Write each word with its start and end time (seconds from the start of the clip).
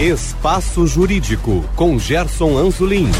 Espaço 0.00 0.86
Jurídico, 0.86 1.64
com 1.74 1.98
Gerson 1.98 2.56
Anzolin. 2.56 3.10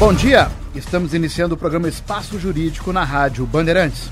Bom 0.00 0.12
dia, 0.12 0.50
estamos 0.74 1.14
iniciando 1.14 1.54
o 1.54 1.56
programa 1.56 1.88
Espaço 1.88 2.40
Jurídico 2.40 2.92
na 2.92 3.04
Rádio 3.04 3.46
Bandeirantes. 3.46 4.10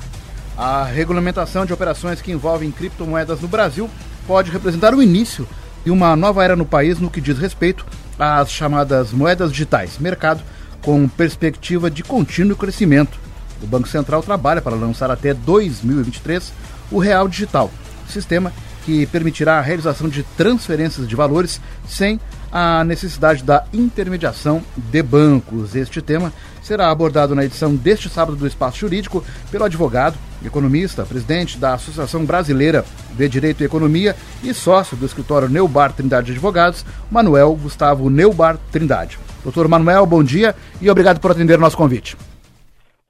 A 0.57 0.85
regulamentação 0.85 1.67
de 1.67 1.73
operações 1.73 2.23
que 2.23 2.31
envolvem 2.31 2.71
criptomoedas 2.71 3.41
no 3.41 3.49
Brasil 3.49 3.91
pode 4.25 4.53
representar 4.53 4.95
o 4.95 5.03
início 5.03 5.49
de 5.85 5.91
uma 5.91 6.15
nova 6.15 6.45
era 6.45 6.55
no 6.55 6.65
país 6.65 7.01
no 7.01 7.11
que 7.11 7.21
diz 7.21 7.37
respeito 7.37 7.85
às 8.17 8.53
chamadas 8.53 9.11
moedas 9.11 9.51
digitais, 9.51 9.99
mercado 9.99 10.45
com 10.81 11.09
perspectiva 11.09 11.91
de 11.91 12.05
contínuo 12.05 12.57
crescimento. 12.57 13.19
O 13.61 13.67
Banco 13.67 13.89
Central 13.89 14.23
trabalha 14.23 14.63
para 14.63 14.77
lançar 14.77 15.11
até 15.11 15.35
2023 15.35 16.53
o 16.89 17.01
Real 17.01 17.27
Digital, 17.27 17.69
sistema 18.09 18.53
que 18.53 18.70
permitirá 19.11 19.59
a 19.59 19.61
realização 19.61 20.09
de 20.09 20.23
transferências 20.23 21.09
de 21.09 21.15
valores 21.15 21.61
sem 21.87 22.19
a 22.53 22.83
necessidade 22.85 23.45
da 23.45 23.65
intermediação 23.73 24.63
de 24.77 25.03
bancos. 25.03 25.77
Este 25.77 26.03
tema 26.03 26.33
será 26.61 26.91
abordado 26.91 27.35
na 27.35 27.45
edição 27.45 27.75
deste 27.75 28.09
sábado 28.09 28.37
do 28.37 28.47
Espaço 28.47 28.79
Jurídico 28.79 29.25
pelo 29.51 29.65
advogado, 29.65 30.17
economista, 30.45 31.05
presidente 31.05 31.59
da 31.59 31.75
Associação 31.75 32.25
Brasileira 32.25 32.85
de 33.17 33.29
Direito 33.29 33.63
e 33.63 33.67
Economia 33.67 34.15
e 34.43 34.53
sócio 34.53 34.97
do 34.97 35.07
escritório 35.07 35.49
Neubar 35.49 35.93
Trindade 35.93 36.33
Advogados, 36.33 36.85
Manuel 37.11 37.55
Gustavo 37.55 38.11
Neubar 38.11 38.57
Trindade. 38.73 39.19
Doutor 39.43 39.69
Manuel, 39.69 40.05
bom 40.07 40.23
dia 40.23 40.55
e 40.83 40.91
obrigado 40.91 41.21
por 41.21 41.31
atender 41.31 41.57
o 41.57 41.61
nosso 41.61 41.77
convite. 41.77 42.17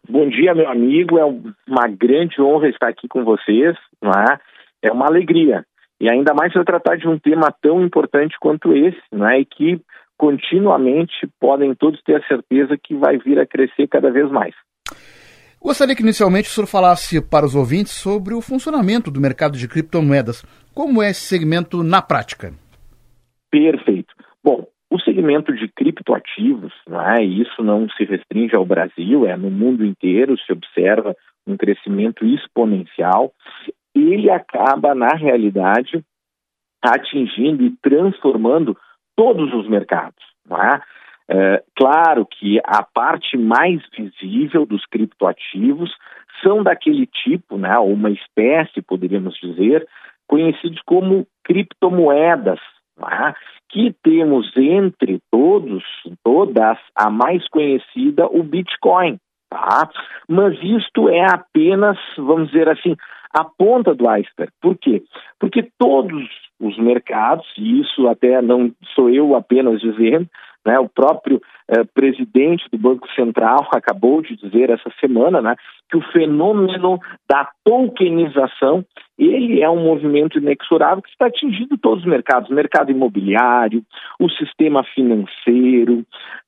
Bom 0.08 0.28
dia, 0.28 0.54
meu 0.54 0.68
amigo. 0.68 1.18
É 1.18 1.24
uma 1.24 1.88
grande 1.88 2.40
honra 2.40 2.68
estar 2.68 2.88
aqui 2.88 3.06
com 3.08 3.24
vocês. 3.24 3.76
Não 4.02 4.10
é? 4.10 4.38
é 4.82 4.90
uma 4.90 5.06
alegria. 5.06 5.64
E 6.00 6.08
ainda 6.08 6.32
mais 6.32 6.52
se 6.52 6.64
tratar 6.64 6.96
de 6.96 7.06
um 7.06 7.18
tema 7.18 7.52
tão 7.60 7.84
importante 7.84 8.34
quanto 8.40 8.72
esse, 8.72 9.02
né, 9.12 9.40
e 9.40 9.44
que 9.44 9.80
continuamente 10.16 11.28
podem 11.38 11.74
todos 11.74 12.02
ter 12.02 12.16
a 12.16 12.26
certeza 12.26 12.76
que 12.82 12.94
vai 12.94 13.18
vir 13.18 13.38
a 13.38 13.46
crescer 13.46 13.86
cada 13.86 14.10
vez 14.10 14.30
mais. 14.30 14.54
Gostaria 15.62 15.94
que 15.94 16.02
inicialmente 16.02 16.48
o 16.48 16.50
senhor 16.50 16.66
falasse 16.66 17.20
para 17.20 17.44
os 17.44 17.54
ouvintes 17.54 17.92
sobre 17.92 18.32
o 18.32 18.40
funcionamento 18.40 19.10
do 19.10 19.20
mercado 19.20 19.58
de 19.58 19.68
criptomoedas. 19.68 20.42
Como 20.74 21.02
é 21.02 21.10
esse 21.10 21.20
segmento 21.20 21.82
na 21.82 22.00
prática? 22.00 22.52
Perfeito. 23.50 24.14
Bom, 24.42 24.66
o 24.90 24.98
segmento 25.00 25.54
de 25.54 25.68
criptoativos, 25.68 26.72
né, 26.88 27.22
isso 27.22 27.62
não 27.62 27.88
se 27.90 28.04
restringe 28.04 28.56
ao 28.56 28.64
Brasil, 28.64 29.26
é 29.26 29.36
no 29.36 29.50
mundo 29.50 29.84
inteiro, 29.84 30.38
se 30.38 30.50
observa 30.50 31.14
um 31.46 31.56
crescimento 31.56 32.24
exponencial 32.24 33.32
ele 33.94 34.30
acaba, 34.30 34.94
na 34.94 35.14
realidade, 35.14 36.04
atingindo 36.82 37.64
e 37.64 37.76
transformando 37.82 38.76
todos 39.16 39.52
os 39.52 39.68
mercados. 39.68 40.24
É? 40.50 40.80
É, 41.32 41.62
claro 41.76 42.26
que 42.26 42.60
a 42.64 42.82
parte 42.82 43.36
mais 43.36 43.80
visível 43.96 44.66
dos 44.66 44.84
criptoativos 44.86 45.94
são 46.42 46.62
daquele 46.62 47.06
tipo, 47.06 47.56
né, 47.56 47.78
uma 47.78 48.10
espécie, 48.10 48.82
poderíamos 48.82 49.38
dizer, 49.40 49.86
conhecidos 50.26 50.80
como 50.86 51.26
criptomoedas, 51.44 52.58
é? 53.00 53.34
que 53.68 53.94
temos 54.02 54.50
entre 54.56 55.20
todos, 55.30 55.84
todas, 56.24 56.78
a 56.94 57.08
mais 57.10 57.46
conhecida, 57.48 58.26
o 58.26 58.42
Bitcoin. 58.42 59.18
Tá? 59.48 59.88
Mas 60.28 60.58
isto 60.62 61.08
é 61.08 61.24
apenas, 61.32 61.98
vamos 62.16 62.50
dizer 62.50 62.68
assim, 62.68 62.96
a 63.32 63.44
ponta 63.44 63.94
do 63.94 64.08
iceberg. 64.08 64.52
Por 64.60 64.76
quê? 64.76 65.02
Porque 65.38 65.68
todos 65.78 66.28
os 66.60 66.78
mercados, 66.78 67.46
e 67.56 67.80
isso 67.80 68.08
até 68.08 68.42
não 68.42 68.72
sou 68.94 69.08
eu 69.08 69.34
apenas 69.34 69.80
dizendo, 69.80 70.28
né, 70.64 70.78
o 70.78 70.88
próprio 70.88 71.40
eh, 71.68 71.84
presidente 71.94 72.64
do 72.70 72.78
Banco 72.78 73.08
Central 73.14 73.66
acabou 73.72 74.20
de 74.20 74.36
dizer 74.36 74.70
essa 74.70 74.90
semana 75.00 75.40
né, 75.40 75.56
que 75.90 75.96
o 75.96 76.12
fenômeno 76.12 76.98
da 77.28 77.48
tokenização 77.64 78.84
ele 79.18 79.60
é 79.60 79.68
um 79.68 79.84
movimento 79.84 80.38
inexorável 80.38 81.02
que 81.02 81.10
está 81.10 81.26
atingindo 81.26 81.76
todos 81.76 82.02
os 82.02 82.08
mercados, 82.08 82.48
o 82.48 82.54
mercado 82.54 82.90
imobiliário, 82.90 83.82
o 84.18 84.30
sistema 84.30 84.82
financeiro, 84.94 86.06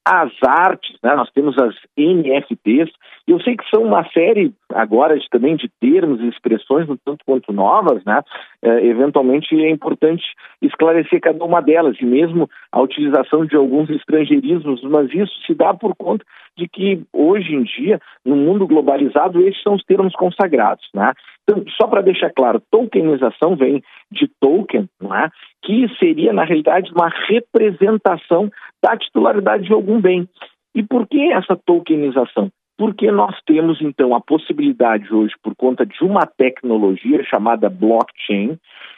as 0.08 0.32
artes, 0.42 0.96
né? 1.02 1.14
nós 1.14 1.30
temos 1.32 1.54
as 1.58 1.74
NFTs, 1.98 2.90
eu 3.28 3.40
sei 3.40 3.56
que 3.56 3.68
são 3.68 3.84
uma 3.84 4.04
série 4.10 4.52
agora 4.74 5.16
de, 5.18 5.28
também 5.28 5.54
de 5.54 5.70
termos 5.80 6.20
e 6.20 6.28
expressões 6.28 6.88
um 6.88 6.96
tanto 7.04 7.24
quanto 7.24 7.52
novas, 7.52 8.02
né? 8.04 8.20
É, 8.62 8.86
eventualmente 8.86 9.54
é 9.54 9.70
importante 9.70 10.24
esclarecer 10.60 11.20
cada 11.20 11.44
uma 11.44 11.60
delas, 11.60 11.96
e 12.00 12.04
mesmo 12.04 12.48
a 12.72 12.80
utilização 12.80 13.46
de 13.46 13.54
alguns 13.54 13.90
estrangeirismos, 13.90 14.82
mas 14.82 15.12
isso 15.14 15.32
se 15.46 15.54
dá 15.54 15.72
por 15.72 15.94
conta 15.94 16.24
de 16.56 16.68
que 16.68 17.02
hoje 17.12 17.54
em 17.54 17.62
dia, 17.62 18.00
no 18.24 18.34
mundo 18.34 18.66
globalizado, 18.66 19.31
esses 19.40 19.62
são 19.62 19.74
os 19.74 19.84
termos 19.84 20.14
consagrados, 20.14 20.86
né? 20.94 21.12
Então, 21.42 21.64
só 21.80 21.88
para 21.88 22.02
deixar 22.02 22.30
claro, 22.30 22.62
tokenização 22.70 23.56
vem 23.56 23.82
de 24.10 24.28
token, 24.40 24.88
é? 25.02 25.28
que 25.62 25.88
seria, 25.98 26.32
na 26.32 26.44
realidade, 26.44 26.90
uma 26.92 27.08
representação 27.28 28.50
da 28.82 28.96
titularidade 28.96 29.64
de 29.64 29.72
algum 29.72 30.00
bem. 30.00 30.28
E 30.74 30.82
por 30.82 31.06
que 31.06 31.32
essa 31.32 31.56
tokenização? 31.56 32.50
Porque 32.78 33.10
nós 33.10 33.36
temos, 33.44 33.80
então, 33.80 34.14
a 34.14 34.20
possibilidade 34.20 35.12
hoje, 35.12 35.34
por 35.42 35.54
conta 35.54 35.84
de 35.84 36.02
uma 36.02 36.26
tecnologia 36.26 37.22
chamada 37.24 37.68
blockchain, 37.68 38.56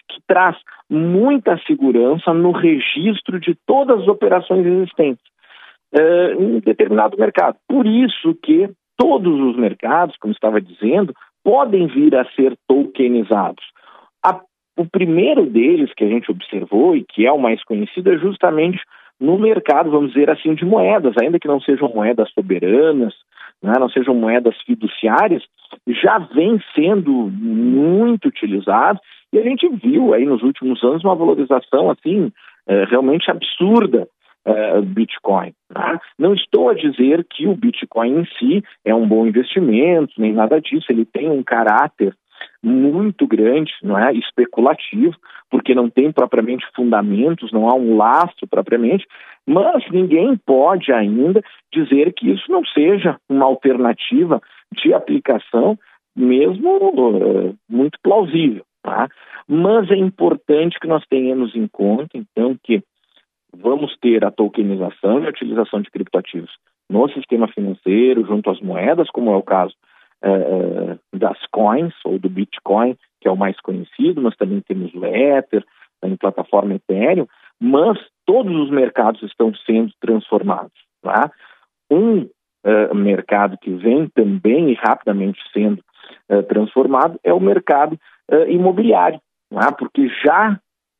que 0.09 0.21
traz 0.27 0.57
muita 0.89 1.59
segurança 1.67 2.33
no 2.33 2.53
registro 2.53 3.41
de 3.41 3.57
todas 3.67 4.03
as 4.03 4.09
operações 4.09 4.65
existentes 4.65 5.25
uh, 5.95 6.43
em 6.43 6.61
determinado 6.61 7.17
mercado. 7.19 7.57
Por 7.69 7.87
isso 7.87 8.35
que 8.43 8.69
todos 8.97 9.41
os 9.41 9.57
mercados, 9.57 10.17
como 10.19 10.33
estava 10.33 10.61
dizendo, 10.61 11.15
podem 11.43 11.87
vir 11.87 12.15
a 12.17 12.25
ser 12.33 12.57
tokenizados. 12.69 13.65
A, 14.25 14.41
o 14.77 14.87
primeiro 14.87 15.47
deles 15.47 15.93
que 15.95 16.05
a 16.05 16.09
gente 16.09 16.31
observou 16.31 16.97
e 16.97 17.05
que 17.05 17.27
é 17.27 17.33
o 17.33 17.39
mais 17.39 17.63
conhecido 17.65 18.13
é 18.13 18.19
justamente 18.19 18.81
no 19.21 19.39
mercado, 19.39 19.91
vamos 19.91 20.13
dizer 20.13 20.31
assim, 20.31 20.55
de 20.55 20.65
moedas, 20.65 21.15
ainda 21.21 21.39
que 21.39 21.49
não 21.49 21.61
sejam 21.61 21.89
moedas 21.89 22.31
soberanas, 22.33 23.15
né, 23.63 23.73
não 23.79 23.89
sejam 23.89 24.15
moedas 24.15 24.57
fiduciárias, 24.67 25.43
já 25.87 26.19
vem 26.19 26.61
sendo 26.75 27.13
muito 27.13 28.29
utilizado 28.29 28.99
e 29.33 29.39
a 29.39 29.43
gente 29.43 29.69
viu 29.69 30.13
aí 30.13 30.25
nos 30.25 30.43
últimos 30.43 30.83
anos 30.83 31.05
uma 31.05 31.15
valorização 31.15 31.91
assim 31.91 32.31
é, 32.67 32.85
realmente 32.85 33.31
absurda 33.31 34.09
uh, 34.47 34.83
Bitcoin. 34.83 35.53
Tá? 35.73 36.01
Não 36.19 36.35
estou 36.35 36.69
a 36.69 36.75
dizer 36.75 37.25
que 37.29 37.47
o 37.47 37.57
Bitcoin 37.57 38.21
em 38.21 38.27
si 38.39 38.65
é 38.85 38.95
um 38.95 39.07
bom 39.07 39.27
investimento, 39.27 40.13
nem 40.19 40.33
nada 40.33 40.61
disso. 40.61 40.87
Ele 40.91 41.05
tem 41.05 41.31
um 41.31 41.43
caráter 41.43 42.15
muito 42.63 43.27
grande, 43.27 43.73
não 43.83 43.99
é 43.99 44.13
especulativo, 44.15 45.17
porque 45.51 45.75
não 45.75 45.91
tem 45.91 46.11
propriamente 46.11 46.67
fundamentos, 46.75 47.53
não 47.53 47.69
há 47.69 47.75
um 47.75 47.97
lastro 47.97 48.47
propriamente, 48.49 49.07
mas 49.47 49.85
ninguém 49.91 50.37
pode 50.47 50.93
ainda 50.93 51.43
dizer 51.73 52.13
que 52.15 52.31
isso 52.31 52.51
não 52.51 52.65
seja 52.65 53.19
uma 53.29 53.45
alternativa 53.45 54.41
de 54.73 54.93
aplicação, 54.95 55.79
mesmo 56.17 56.77
uh, 56.77 57.55
muito 57.69 57.99
plausível. 58.03 58.65
Tá? 58.83 59.09
Mas 59.49 59.91
é 59.91 59.97
importante 59.97 60.79
que 60.81 60.87
nós 60.87 61.05
tenhamos 61.09 61.55
em 61.55 61.67
conta, 61.67 62.17
então, 62.17 62.57
que 62.63 62.83
vamos 63.55 63.97
ter 64.01 64.25
a 64.25 64.31
tokenização 64.31 65.21
e 65.21 65.27
a 65.27 65.31
utilização 65.31 65.81
de 65.81 65.91
criptoativos 65.91 66.51
no 66.89 67.09
sistema 67.11 67.49
financeiro, 67.49 68.27
junto 68.27 68.51
às 68.51 68.61
moedas, 68.61 69.11
como 69.11 69.33
é 69.33 69.37
o 69.37 69.43
caso 69.43 69.75
é, 70.23 70.99
das 71.15 71.39
coins, 71.51 71.95
ou 72.05 72.19
do 72.19 72.29
Bitcoin, 72.29 72.97
que 73.21 73.29
é 73.29 73.31
o 73.31 73.37
mais 73.37 73.59
conhecido, 73.61 74.21
mas 74.21 74.37
também 74.37 74.61
temos 74.61 74.93
o 74.95 75.05
Ether, 75.05 75.65
em 76.03 76.17
plataforma 76.17 76.75
Ethereum, 76.75 77.27
mas 77.61 77.99
todos 78.27 78.55
os 78.55 78.71
mercados 78.71 79.23
estão 79.23 79.55
sendo 79.67 79.93
transformados. 80.01 80.73
Tá? 81.03 81.31
Um 81.91 82.23
uh, 82.23 82.95
mercado 82.95 83.57
que 83.59 83.71
vem 83.71 84.09
também 84.09 84.71
e 84.71 84.75
rapidamente 84.75 85.41
sendo 85.53 85.83
transformado 86.49 87.19
é 87.25 87.33
o 87.33 87.41
mercado 87.41 87.99
imobiliário, 88.49 89.21
tá? 89.51 89.73
porque 89.73 90.09
já 90.25 90.59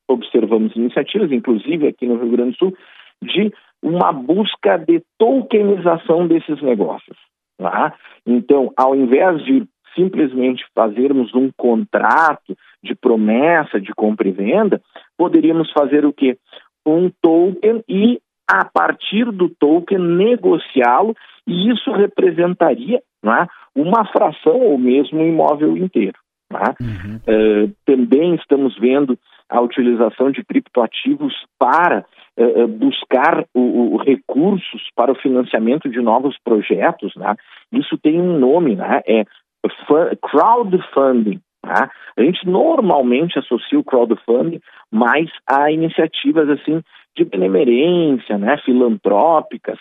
observamos 0.09 0.75
iniciativas, 0.77 1.33
inclusive 1.33 1.89
aqui 1.89 2.07
no 2.07 2.17
Rio 2.17 2.31
Grande 2.31 2.53
do 2.53 2.57
Sul, 2.57 2.77
de 3.23 3.53
uma 3.83 4.13
busca 4.13 4.79
de 4.79 5.03
tokenização 5.19 6.27
desses 6.27 6.61
negócios. 6.63 7.17
Tá? 7.59 7.95
Então, 8.27 8.73
ao 8.77 8.95
invés 8.95 9.45
de 9.45 9.67
simplesmente 9.95 10.65
fazermos 10.75 11.35
um 11.35 11.51
contrato 11.57 12.57
de 12.83 12.95
promessa 12.95 13.81
de 13.81 13.93
compra 13.95 14.29
e 14.29 14.33
venda, 14.33 14.81
poderíamos 15.17 15.71
fazer 15.73 16.05
o 16.05 16.13
quê? 16.13 16.37
Um 16.85 17.11
token 17.23 17.83
e, 17.89 18.19
a 18.51 18.65
partir 18.65 19.31
do 19.31 19.49
token, 19.49 19.99
negociá-lo, 19.99 21.15
e 21.47 21.71
isso 21.71 21.93
representaria 21.93 23.01
é? 23.25 23.47
uma 23.75 24.05
fração 24.07 24.59
ou 24.61 24.79
mesmo 24.79 25.21
um 25.21 25.27
imóvel 25.27 25.77
inteiro. 25.77 26.19
Tá? 26.49 26.75
Uhum. 26.81 27.17
Uh, 27.27 27.73
também 27.85 28.35
estamos 28.35 28.77
vendo 28.79 29.19
a 29.49 29.61
utilização 29.61 30.31
de 30.31 30.45
criptoativos 30.45 31.35
para 31.59 32.05
uh, 32.39 32.67
buscar 32.69 33.45
o, 33.55 33.95
o, 33.95 33.97
recursos 33.97 34.89
para 34.97 35.13
o 35.13 35.17
financiamento 35.17 35.89
de 35.89 36.01
novos 36.01 36.37
projetos. 36.43 37.15
Né? 37.17 37.35
Isso 37.73 37.99
tem 37.99 38.21
um 38.21 38.39
nome, 38.39 38.77
né? 38.77 39.01
é 39.07 39.25
crowdfunding. 40.23 41.41
Tá? 41.63 41.91
A 42.17 42.23
gente 42.23 42.47
normalmente 42.47 43.39
associa 43.39 43.79
o 43.79 43.85
crowdfunding 43.85 44.61
mais 44.93 45.31
a 45.49 45.71
iniciativas 45.71 46.49
assim 46.51 46.83
de 47.17 47.25
benemerência, 47.25 48.37
né, 48.37 48.59
filantrópicas. 48.65 49.79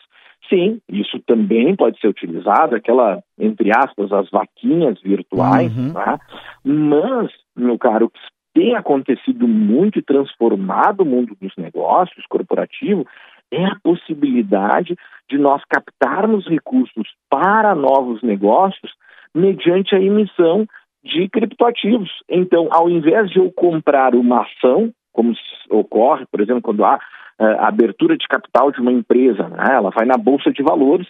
Sim, 0.50 0.80
isso 0.90 1.20
também 1.26 1.76
pode 1.76 2.00
ser 2.00 2.08
utilizado, 2.08 2.76
aquela, 2.76 3.22
entre 3.40 3.72
aspas, 3.72 4.12
as 4.12 4.30
vaquinhas 4.30 5.02
virtuais, 5.02 5.76
uhum. 5.76 5.94
tá? 5.94 6.20
mas, 6.64 7.32
meu 7.56 7.78
caro, 7.78 8.06
o 8.06 8.10
que 8.10 8.20
tem 8.54 8.76
acontecido 8.76 9.48
muito 9.48 10.00
e 10.00 10.04
transformado 10.04 11.02
o 11.02 11.06
mundo 11.06 11.36
dos 11.42 11.56
negócios 11.58 12.26
corporativos 12.28 13.06
é 13.52 13.66
a 13.66 13.78
possibilidade 13.84 14.96
de 15.30 15.38
nós 15.38 15.62
captarmos 15.70 16.48
recursos 16.48 17.08
para 17.30 17.76
novos 17.76 18.22
negócios 18.22 18.92
mediante 19.34 19.96
a 19.96 20.02
emissão 20.02 20.66
de 21.04 21.28
criptoativos. 21.30 22.10
Então, 22.30 22.70
ao 22.72 22.90
invés 22.90 23.30
de 23.30 23.38
eu 23.38 23.52
comprar 23.52 24.16
uma 24.16 24.42
ação, 24.42 24.92
como 25.12 25.34
ocorre, 25.70 26.26
por 26.32 26.42
exemplo, 26.42 26.62
quando 26.62 26.84
há 26.84 27.00
a 27.40 27.68
abertura 27.68 28.18
de 28.18 28.28
capital 28.28 28.72
de 28.72 28.80
uma 28.80 28.92
empresa, 28.92 29.48
né? 29.50 29.68
ela 29.72 29.90
vai 29.90 30.06
na 30.06 30.18
bolsa 30.18 30.52
de 30.52 30.64
valores 30.64 31.08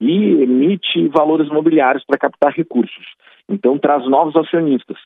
e 0.00 0.42
emite 0.42 1.08
valores 1.08 1.48
mobiliários 1.48 2.04
para 2.04 2.18
captar 2.18 2.52
recursos. 2.52 3.06
Então, 3.48 3.78
traz 3.78 4.06
novos 4.08 4.36
acionistas. 4.36 4.98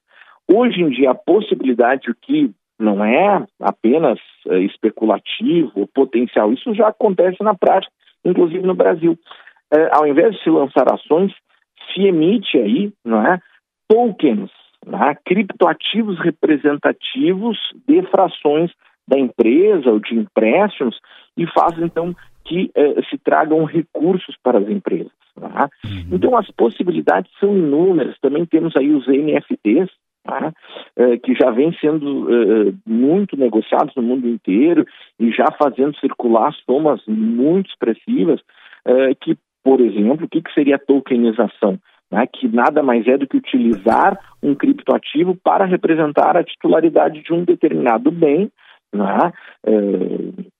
Hoje 0.52 0.80
em 0.80 0.90
dia, 0.90 1.10
a 1.10 1.14
possibilidade 1.14 2.02
de 2.02 2.14
que 2.14 2.50
não 2.78 3.04
é 3.04 3.46
apenas 3.60 4.18
uh, 4.46 4.54
especulativo 4.54 5.86
potencial, 5.94 6.52
isso 6.52 6.74
já 6.74 6.88
acontece 6.88 7.42
na 7.42 7.54
prática, 7.54 7.92
inclusive 8.24 8.66
no 8.66 8.74
Brasil. 8.74 9.12
Uh, 9.72 9.88
ao 9.92 10.06
invés 10.06 10.34
de 10.34 10.42
se 10.42 10.50
lançar 10.50 10.92
ações, 10.92 11.32
se 11.92 12.02
emite 12.02 12.58
aí, 12.58 12.92
não 13.04 13.24
é, 13.24 13.38
tokens, 13.88 14.50
né, 14.86 15.16
criptoativos 15.24 16.18
representativos 16.18 17.58
de 17.86 18.02
frações 18.02 18.70
da 19.06 19.18
empresa 19.18 19.90
ou 19.90 19.98
de 19.98 20.14
empréstimos 20.14 20.98
e 21.36 21.46
faz 21.46 21.78
então 21.78 22.14
que 22.44 22.70
eh, 22.74 23.02
se 23.08 23.18
tragam 23.18 23.64
recursos 23.64 24.36
para 24.42 24.58
as 24.58 24.68
empresas. 24.68 25.12
Né? 25.36 25.68
Uhum. 25.84 26.08
Então 26.12 26.36
as 26.36 26.50
possibilidades 26.52 27.30
são 27.38 27.56
inúmeras. 27.56 28.18
Também 28.20 28.46
temos 28.46 28.76
aí 28.76 28.90
os 28.90 29.06
NFTs, 29.06 29.90
né, 30.26 30.52
eh, 30.96 31.18
que 31.18 31.34
já 31.34 31.50
vêm 31.50 31.72
sendo 31.80 32.28
eh, 32.28 32.72
muito 32.86 33.36
negociados 33.36 33.94
no 33.94 34.02
mundo 34.02 34.28
inteiro 34.28 34.84
e 35.18 35.30
já 35.30 35.46
fazendo 35.58 35.98
circular 35.98 36.52
somas 36.66 37.00
muito 37.06 37.70
expressivas, 37.70 38.40
que, 39.20 39.36
por 39.62 39.78
exemplo, 39.78 40.24
o 40.24 40.28
que, 40.28 40.40
que 40.40 40.54
seria 40.54 40.76
a 40.76 40.78
tokenização? 40.78 41.78
né, 42.10 42.26
que 42.26 42.48
nada 42.48 42.82
mais 42.82 43.06
é 43.06 43.16
do 43.16 43.26
que 43.26 43.36
utilizar 43.36 44.18
um 44.42 44.54
criptoativo 44.54 45.36
para 45.36 45.64
representar 45.64 46.36
a 46.36 46.44
titularidade 46.44 47.22
de 47.22 47.32
um 47.32 47.44
determinado 47.44 48.10
bem, 48.10 48.50
né, 48.92 49.32
é, 49.64 49.72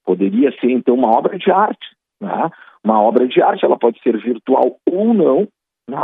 poderia 0.05 0.53
ser 0.61 0.71
então 0.71 0.95
uma 0.95 1.11
obra 1.11 1.37
de 1.37 1.51
arte. 1.51 1.87
Né, 2.21 2.51
uma 2.85 3.01
obra 3.03 3.27
de 3.27 3.43
arte, 3.43 3.65
ela 3.65 3.79
pode 3.79 4.01
ser 4.03 4.17
virtual 4.19 4.77
ou 4.89 5.13
não, 5.13 5.49
né, 5.89 6.01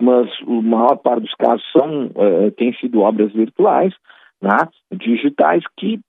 mas 0.00 0.28
a 0.46 0.50
maior 0.62 0.96
parte 0.96 1.22
dos 1.22 1.34
casos 1.34 1.64
são, 1.72 2.10
é, 2.14 2.50
tem 2.50 2.72
sido 2.74 3.00
obras 3.00 3.32
virtuais, 3.32 3.92
né, 4.40 4.56
digitais, 4.92 5.62
que 5.76 6.00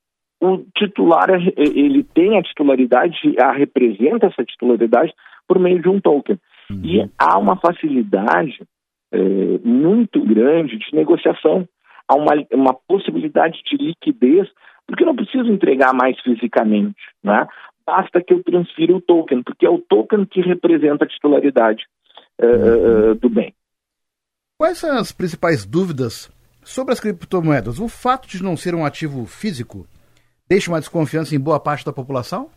o 0.42 0.60
titular 0.76 1.30
ele 1.58 2.04
tem 2.04 2.38
a 2.38 2.44
titularidade, 2.44 3.18
a 3.40 3.52
representa 3.52 4.28
essa 4.28 4.44
titularidade 4.44 5.14
por 5.48 5.60
meio 5.60 5.82
de 5.82 5.90
um 5.90 6.00
token. 6.00 6.40
Uhum. 6.70 6.82
E 6.84 7.10
há 7.18 7.38
uma 7.38 7.58
facilidade 7.58 8.62
é, 9.12 9.20
muito 9.64 10.22
grande 10.24 10.78
de 10.78 10.96
negociação. 10.96 11.68
Há 12.08 12.16
uma, 12.16 12.34
uma 12.54 12.74
possibilidade 12.88 13.60
de 13.64 13.76
liquidez, 13.76 14.48
porque 14.88 15.04
eu 15.04 15.08
não 15.08 15.16
preciso 15.16 15.52
entregar 15.52 15.94
mais 15.94 16.20
fisicamente, 16.22 16.96
né? 17.24 17.48
basta 17.90 18.22
que 18.22 18.34
eu 18.34 18.44
transfira 18.44 18.96
o 18.96 19.02
token, 19.02 19.42
porque 19.42 19.66
é 19.66 19.70
o 19.70 19.80
token 19.80 20.26
que 20.26 20.42
representa 20.42 21.06
a 21.06 21.08
titularidade 21.08 21.84
uh, 22.40 23.12
uh, 23.12 23.16
do 23.16 23.30
bem. 23.30 23.52
Quais 24.60 24.78
são 24.78 24.98
as 24.98 25.14
principais 25.14 25.64
dúvidas 25.66 26.30
sobre 26.66 26.92
as 26.92 27.00
criptomoedas? 27.00 27.80
O 27.80 27.88
fato 27.88 28.28
de 28.28 28.44
não 28.44 28.58
ser 28.58 28.76
um 28.76 28.86
ativo 28.86 29.26
físico 29.26 29.88
deixa 30.50 30.70
uma 30.70 30.82
desconfiança 30.82 31.34
em 31.34 31.40
boa 31.40 31.62
parte 31.62 31.86
da 31.86 31.94
população? 31.94 32.50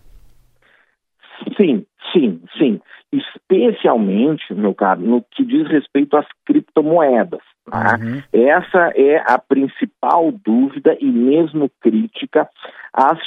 Sim, 1.56 1.86
sim, 2.12 2.42
sim 2.58 2.80
especialmente, 3.12 4.52
meu 4.54 4.74
caro, 4.74 5.00
no 5.00 5.22
que 5.22 5.44
diz 5.44 5.68
respeito 5.68 6.16
às 6.16 6.26
criptomoedas. 6.46 7.42
Tá? 7.70 7.98
Uhum. 8.00 8.22
Essa 8.32 8.92
é 8.96 9.18
a 9.18 9.38
principal 9.38 10.32
dúvida 10.32 10.96
e 10.98 11.06
mesmo 11.06 11.70
crítica 11.80 12.48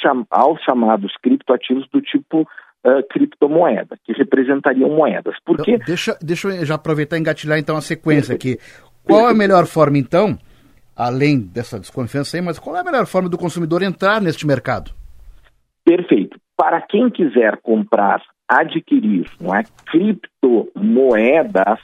cham 0.01 0.25
aos 0.29 0.61
chamados 0.63 1.15
criptoativos 1.21 1.87
do 1.89 2.01
tipo 2.01 2.47
uh, 2.85 3.03
criptomoeda, 3.09 3.97
que 4.03 4.13
representariam 4.13 4.89
moedas. 4.89 5.35
Porque... 5.43 5.71
Então, 5.71 5.85
deixa, 5.85 6.17
deixa 6.21 6.47
eu 6.49 6.65
já 6.65 6.75
aproveitar 6.75 7.17
e 7.17 7.19
engatilhar 7.19 7.57
então 7.57 7.75
a 7.75 7.81
sequência 7.81 8.35
aqui. 8.35 8.57
Qual 9.03 9.27
a 9.27 9.33
melhor 9.33 9.65
forma, 9.65 9.97
então, 9.97 10.37
além 10.95 11.39
dessa 11.39 11.79
desconfiança 11.79 12.37
aí, 12.37 12.41
mas 12.41 12.59
qual 12.59 12.75
é 12.75 12.79
a 12.79 12.83
melhor 12.83 13.05
forma 13.05 13.29
do 13.29 13.37
consumidor 13.37 13.81
entrar 13.81 14.21
neste 14.21 14.47
mercado? 14.47 14.91
Perfeito. 15.83 16.39
Para 16.57 16.81
quem 16.81 17.09
quiser 17.09 17.57
comprar 17.61 18.21
adquirir 18.47 19.29
não 19.39 19.53
é, 19.53 19.63
criptomoedas, 19.87 21.79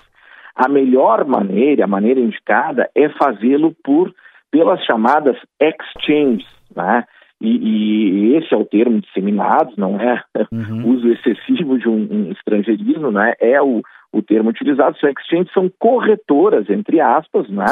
a 0.55 0.69
melhor 0.69 1.25
maneira, 1.25 1.85
a 1.85 1.87
maneira 1.87 2.19
indicada 2.19 2.89
é 2.95 3.09
fazê-lo 3.09 3.75
por 3.83 4.13
pelas 4.51 4.83
chamadas 4.85 5.37
exchanges, 5.59 6.47
né? 6.75 7.05
E, 7.41 7.57
e, 7.57 8.35
esse 8.37 8.53
é 8.53 8.57
o 8.57 8.65
termo 8.65 9.01
disseminado, 9.01 9.73
não 9.75 9.99
é 9.99 10.23
uhum. 10.51 10.93
uso 10.93 11.07
excessivo 11.09 11.79
de 11.79 11.89
um, 11.89 12.07
um, 12.11 12.31
estrangeirismo, 12.31 13.11
né? 13.11 13.33
É 13.41 13.59
o, 13.59 13.81
o 14.13 14.21
termo 14.21 14.51
utilizado. 14.51 14.95
São 14.99 15.09
exchanges, 15.09 15.51
são 15.51 15.71
corretoras, 15.79 16.69
entre 16.69 16.99
aspas, 16.99 17.49
né? 17.49 17.65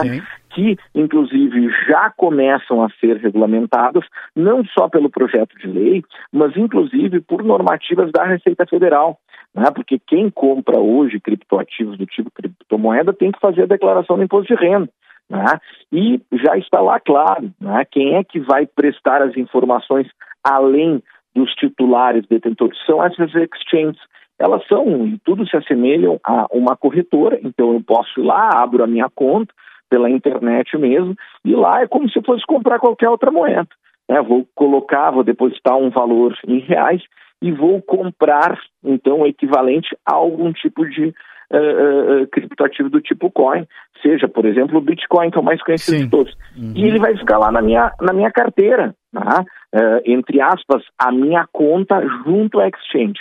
que 0.50 0.75
inclusive 0.95 1.69
já 1.88 2.12
começam 2.18 2.83
a 2.83 2.89
ser 3.00 3.18
regulamentadas, 3.18 4.04
não 4.36 4.66
só 4.66 4.89
pelo 4.89 5.10
projeto 5.10 5.55
de 5.60 5.67
lei, 5.67 6.03
mas 6.34 6.58
inclusive 6.58 7.22
por 7.22 7.44
normativas 7.44 8.12
da 8.12 8.25
Receita 8.25 8.65
Federal. 8.65 9.20
Né? 9.53 9.65
Porque 9.74 10.00
quem 10.00 10.29
compra 10.29 10.79
hoje 10.79 11.20
criptoativos 11.20 11.98
do 11.98 12.05
tipo 12.05 12.32
criptomoeda 12.32 13.13
tem 13.13 13.32
que 13.32 13.39
fazer 13.39 13.63
a 13.63 13.67
declaração 13.67 14.17
do 14.17 14.24
imposto 14.24 14.53
de 14.53 14.60
renda. 14.60 14.89
Né? 15.29 15.59
E 15.91 16.21
já 16.43 16.57
está 16.57 16.81
lá 16.81 17.00
claro 17.00 17.51
né? 17.59 17.86
quem 17.89 18.15
é 18.15 18.24
que 18.24 18.39
vai 18.39 18.65
prestar 18.65 19.21
as 19.21 19.38
informações 19.38 20.07
além 20.43 21.03
dos 21.36 21.51
titulares 21.53 22.25
detentores. 22.27 22.77
São 22.86 23.03
essas 23.03 23.31
exchanges. 23.36 24.01
Elas 24.39 24.65
são, 24.67 25.05
e 25.05 25.19
tudo 25.19 25.48
se 25.48 25.55
assemelham 25.55 26.19
a 26.24 26.48
uma 26.51 26.75
corretora, 26.75 27.39
então 27.43 27.74
eu 27.74 27.83
posso 27.83 28.21
ir 28.21 28.24
lá, 28.24 28.50
abro 28.53 28.83
a 28.83 28.88
minha 28.88 29.09
conta 29.13 29.53
pela 29.89 30.09
internet 30.09 30.77
mesmo, 30.77 31.13
e 31.43 31.53
lá 31.53 31.81
é 31.81 31.88
como 31.88 32.09
se 32.09 32.21
fosse 32.21 32.45
comprar 32.45 32.79
qualquer 32.79 33.09
outra 33.09 33.31
moeda. 33.31 33.67
Né? 34.07 34.21
Vou 34.21 34.48
colocar, 34.55 35.12
vou 35.12 35.24
depositar 35.24 35.75
um 35.75 35.89
valor 35.89 36.38
em 36.48 36.59
reais 36.59 37.01
e 37.41 37.51
vou 37.51 37.81
comprar, 37.81 38.57
então, 38.83 39.21
o 39.21 39.27
equivalente 39.27 39.95
a 40.05 40.15
algum 40.15 40.53
tipo 40.53 40.86
de 40.89 41.13
uh, 41.51 42.24
uh, 42.24 42.27
criptoativo 42.27 42.89
do 42.89 43.01
tipo 43.01 43.32
coin, 43.32 43.65
seja, 44.01 44.27
por 44.27 44.46
exemplo, 44.46 44.77
o 44.77 44.82
Bitcoin, 44.82 45.29
que 45.32 45.38
é 45.38 45.41
o 45.41 45.44
mais 45.44 45.62
conhecido 45.62 45.98
Sim. 45.98 46.03
de 46.06 46.10
todos. 46.10 46.34
Uhum. 46.58 46.74
E 46.75 46.86
ele 46.86 47.00
vai 47.00 47.18
ficar 47.18 47.38
lá 47.38 47.51
na 47.51 47.62
minha, 47.62 47.91
na 48.01 48.13
minha 48.13 48.32
carteira, 48.32 48.96
tá? 49.13 49.44
uh, 49.75 50.01
entre 50.06 50.41
aspas, 50.41 50.84
a 50.98 51.12
minha 51.12 51.46
conta 51.51 52.01
junto 52.25 52.60
à 52.60 52.68
exchange. 52.68 53.20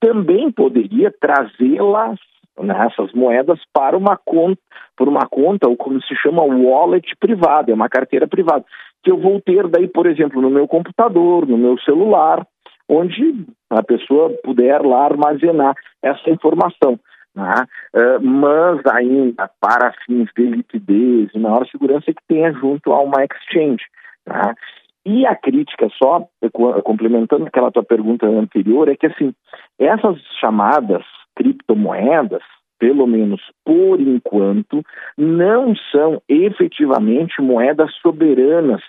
Também 0.00 0.50
poderia 0.50 1.12
trazê-las 1.20 2.18
nessas 2.58 3.12
moedas 3.12 3.58
para 3.72 3.96
uma 3.96 4.16
conta, 4.16 4.60
por 4.96 5.08
uma 5.08 5.26
conta, 5.26 5.68
ou 5.68 5.76
como 5.76 6.00
se 6.02 6.14
chama 6.16 6.42
wallet 6.42 7.14
privada, 7.18 7.70
é 7.70 7.74
uma 7.74 7.88
carteira 7.88 8.26
privada, 8.26 8.64
que 9.02 9.10
eu 9.10 9.18
vou 9.18 9.40
ter 9.40 9.66
daí, 9.68 9.88
por 9.88 10.06
exemplo, 10.06 10.42
no 10.42 10.50
meu 10.50 10.68
computador, 10.68 11.46
no 11.46 11.56
meu 11.56 11.78
celular, 11.80 12.46
onde 12.88 13.46
a 13.70 13.82
pessoa 13.82 14.30
puder 14.42 14.82
lá 14.82 15.04
armazenar 15.04 15.74
essa 16.02 16.28
informação. 16.28 16.98
Né? 17.34 17.66
Uh, 17.94 18.20
mas 18.20 18.80
ainda 18.86 19.48
para 19.60 19.92
fins 20.04 20.28
de 20.36 20.46
liquidez 20.46 21.30
e 21.34 21.38
maior 21.38 21.66
segurança 21.68 22.12
que 22.12 22.22
tenha 22.28 22.52
junto 22.52 22.92
a 22.92 23.00
uma 23.00 23.24
exchange. 23.24 23.84
Né? 24.26 24.54
E 25.04 25.26
a 25.26 25.34
crítica, 25.34 25.88
só 25.96 26.28
complementando 26.84 27.46
aquela 27.46 27.70
tua 27.70 27.82
pergunta 27.82 28.26
anterior, 28.26 28.88
é 28.88 28.96
que 28.96 29.06
assim, 29.06 29.32
essas 29.78 30.18
chamadas 30.38 31.04
criptomoedas, 31.34 32.42
pelo 32.78 33.06
menos 33.06 33.40
por 33.64 34.00
enquanto, 34.00 34.82
não 35.16 35.74
são 35.90 36.20
efetivamente 36.28 37.40
moedas 37.40 37.92
soberanas 38.02 38.82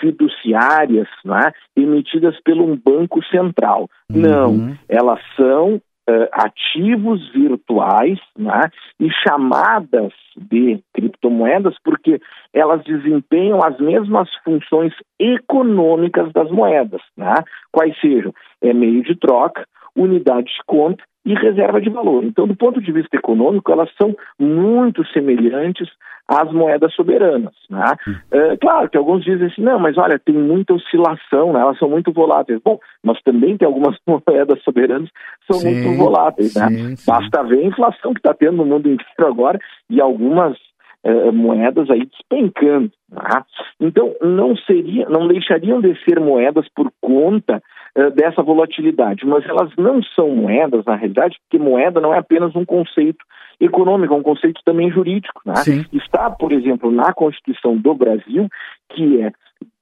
fiduciárias 0.00 1.08
né, 1.24 1.52
emitidas 1.76 2.40
pelo 2.42 2.64
um 2.64 2.76
banco 2.76 3.22
central. 3.26 3.88
Uhum. 4.10 4.20
Não, 4.20 4.78
elas 4.88 5.20
são 5.36 5.80
uh, 6.08 6.28
ativos 6.32 7.30
virtuais 7.32 8.18
né, 8.36 8.70
e 8.98 9.08
chamadas 9.10 10.12
de 10.36 10.80
criptomoedas 10.94 11.74
porque 11.84 12.20
elas 12.52 12.82
desempenham 12.84 13.62
as 13.62 13.78
mesmas 13.78 14.28
funções 14.44 14.92
econômicas 15.18 16.32
das 16.32 16.50
moedas, 16.50 17.02
né, 17.16 17.34
quais 17.70 17.98
sejam 18.00 18.32
é 18.60 18.72
meio 18.72 19.02
de 19.02 19.16
troca, 19.16 19.66
unidade 19.96 20.46
de 20.46 20.64
conta 20.66 21.02
e 21.24 21.34
reserva 21.34 21.80
de 21.80 21.88
valor. 21.88 22.24
Então, 22.24 22.46
do 22.46 22.56
ponto 22.56 22.80
de 22.80 22.92
vista 22.92 23.16
econômico, 23.16 23.70
elas 23.70 23.88
são 23.96 24.14
muito 24.38 25.06
semelhantes 25.12 25.88
às 26.28 26.50
moedas 26.52 26.94
soberanas. 26.94 27.54
Né? 27.70 27.84
É, 28.30 28.56
claro 28.56 28.88
que 28.88 28.96
alguns 28.96 29.24
dizem 29.24 29.46
assim, 29.46 29.62
não, 29.62 29.78
mas 29.78 29.96
olha, 29.98 30.18
tem 30.18 30.34
muita 30.34 30.74
oscilação, 30.74 31.52
né? 31.52 31.60
elas 31.60 31.78
são 31.78 31.88
muito 31.88 32.12
voláteis. 32.12 32.60
Bom, 32.64 32.78
mas 33.04 33.20
também 33.22 33.56
tem 33.56 33.66
algumas 33.66 33.96
moedas 34.06 34.62
soberanas 34.62 35.08
que 35.10 35.52
são 35.52 35.60
sim, 35.60 35.74
muito 35.74 35.98
voláteis. 35.98 36.54
Né? 36.54 36.68
Sim, 36.68 36.96
sim. 36.96 37.10
Basta 37.10 37.44
ver 37.44 37.58
a 37.58 37.66
inflação 37.66 38.14
que 38.14 38.20
está 38.20 38.34
tendo 38.34 38.56
no 38.56 38.64
mundo 38.64 38.88
inteiro 38.88 39.30
agora 39.30 39.58
e 39.90 40.00
algumas 40.00 40.56
é, 41.04 41.30
moedas 41.30 41.90
aí 41.90 42.06
despencando. 42.06 42.90
Tá? 43.12 43.44
Então, 43.80 44.14
não 44.22 44.56
seria, 44.56 45.08
não 45.08 45.28
deixariam 45.28 45.80
de 45.80 45.94
ser 46.04 46.20
moedas 46.20 46.66
por 46.74 46.90
conta 47.00 47.62
uh, 47.96 48.10
dessa 48.10 48.42
volatilidade, 48.42 49.26
mas 49.26 49.44
elas 49.46 49.70
não 49.76 50.02
são 50.02 50.30
moedas, 50.30 50.84
na 50.84 50.96
realidade, 50.96 51.36
porque 51.42 51.62
moeda 51.62 52.00
não 52.00 52.14
é 52.14 52.18
apenas 52.18 52.54
um 52.54 52.64
conceito 52.64 53.24
econômico, 53.60 54.14
é 54.14 54.16
um 54.16 54.22
conceito 54.22 54.60
também 54.64 54.90
jurídico. 54.90 55.42
Né? 55.44 55.54
Está, 55.92 56.30
por 56.30 56.52
exemplo, 56.52 56.90
na 56.90 57.12
Constituição 57.12 57.76
do 57.76 57.94
Brasil, 57.94 58.48
que 58.90 59.20
é 59.20 59.32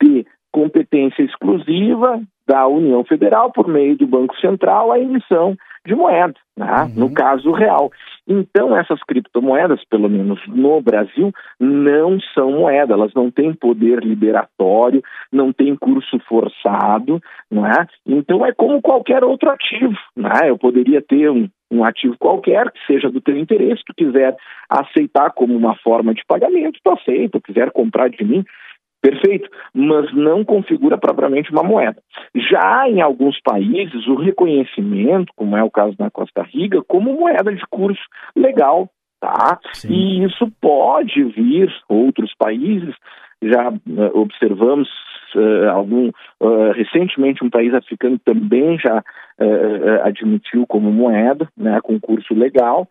de 0.03 0.27
competência 0.51 1.23
exclusiva 1.23 2.21
da 2.47 2.67
União 2.67 3.05
Federal, 3.05 3.53
por 3.53 3.69
meio 3.69 3.97
do 3.97 4.07
Banco 4.07 4.37
Central, 4.41 4.91
a 4.91 4.99
emissão 4.99 5.57
de 5.87 5.95
moeda, 5.95 6.35
né? 6.57 6.83
uhum. 6.83 7.07
no 7.07 7.15
caso 7.15 7.53
real. 7.53 7.91
Então, 8.27 8.77
essas 8.77 9.03
criptomoedas, 9.03 9.85
pelo 9.85 10.09
menos 10.09 10.41
no 10.47 10.81
Brasil, 10.81 11.33
não 11.59 12.19
são 12.35 12.53
moeda, 12.53 12.95
elas 12.95 13.13
não 13.15 13.31
têm 13.31 13.53
poder 13.53 14.05
liberatório, 14.05 15.03
não 15.33 15.53
têm 15.53 15.75
curso 15.77 16.19
forçado, 16.29 17.21
não 17.51 17.67
é? 17.67 17.87
Então, 18.07 18.45
é 18.45 18.53
como 18.53 18.81
qualquer 18.81 19.25
outro 19.25 19.51
ativo, 19.51 19.97
né? 20.17 20.49
Eu 20.49 20.59
poderia 20.59 21.03
ter 21.03 21.31
um, 21.31 21.49
um 21.71 21.85
ativo 21.85 22.17
qualquer 22.19 22.71
que 22.71 22.87
seja 22.87 23.11
do 23.11 23.21
teu 23.21 23.37
interesse, 23.37 23.83
tu 23.87 23.95
quiser 23.95 24.37
aceitar 24.69 25.31
como 25.31 25.57
uma 25.57 25.77
forma 25.77 26.15
de 26.15 26.25
pagamento, 26.27 26.79
tu 26.83 26.91
aceita, 26.91 27.41
quiser 27.41 27.71
comprar 27.71 28.09
de 28.09 28.25
mim, 28.25 28.45
Perfeito, 29.01 29.49
mas 29.73 30.13
não 30.13 30.45
configura 30.45 30.99
propriamente 30.99 31.51
uma 31.51 31.63
moeda. 31.63 32.03
Já 32.35 32.87
em 32.87 33.01
alguns 33.01 33.41
países, 33.41 34.07
o 34.07 34.15
reconhecimento, 34.15 35.33
como 35.35 35.57
é 35.57 35.65
o 35.65 35.71
caso 35.71 35.97
na 35.99 36.11
Costa 36.11 36.43
Rica, 36.43 36.83
como 36.87 37.19
moeda 37.19 37.55
de 37.55 37.63
curso 37.71 38.03
legal, 38.37 38.91
tá? 39.19 39.59
Sim. 39.73 39.93
E 39.93 40.25
isso 40.25 40.51
pode 40.61 41.23
vir 41.25 41.73
outros 41.89 42.35
países. 42.37 42.95
Já 43.43 43.71
uh, 43.71 44.19
observamos 44.21 44.89
uh, 45.35 45.71
algum 45.71 46.09
uh, 46.09 46.73
recentemente 46.75 47.43
um 47.43 47.49
país 47.49 47.73
africano 47.73 48.19
também 48.19 48.79
já 48.79 49.03
admitiu 50.05 50.67
como 50.67 50.93
moeda, 50.93 51.49
né, 51.57 51.81
com 51.83 51.99
curso 51.99 52.35
legal. 52.35 52.87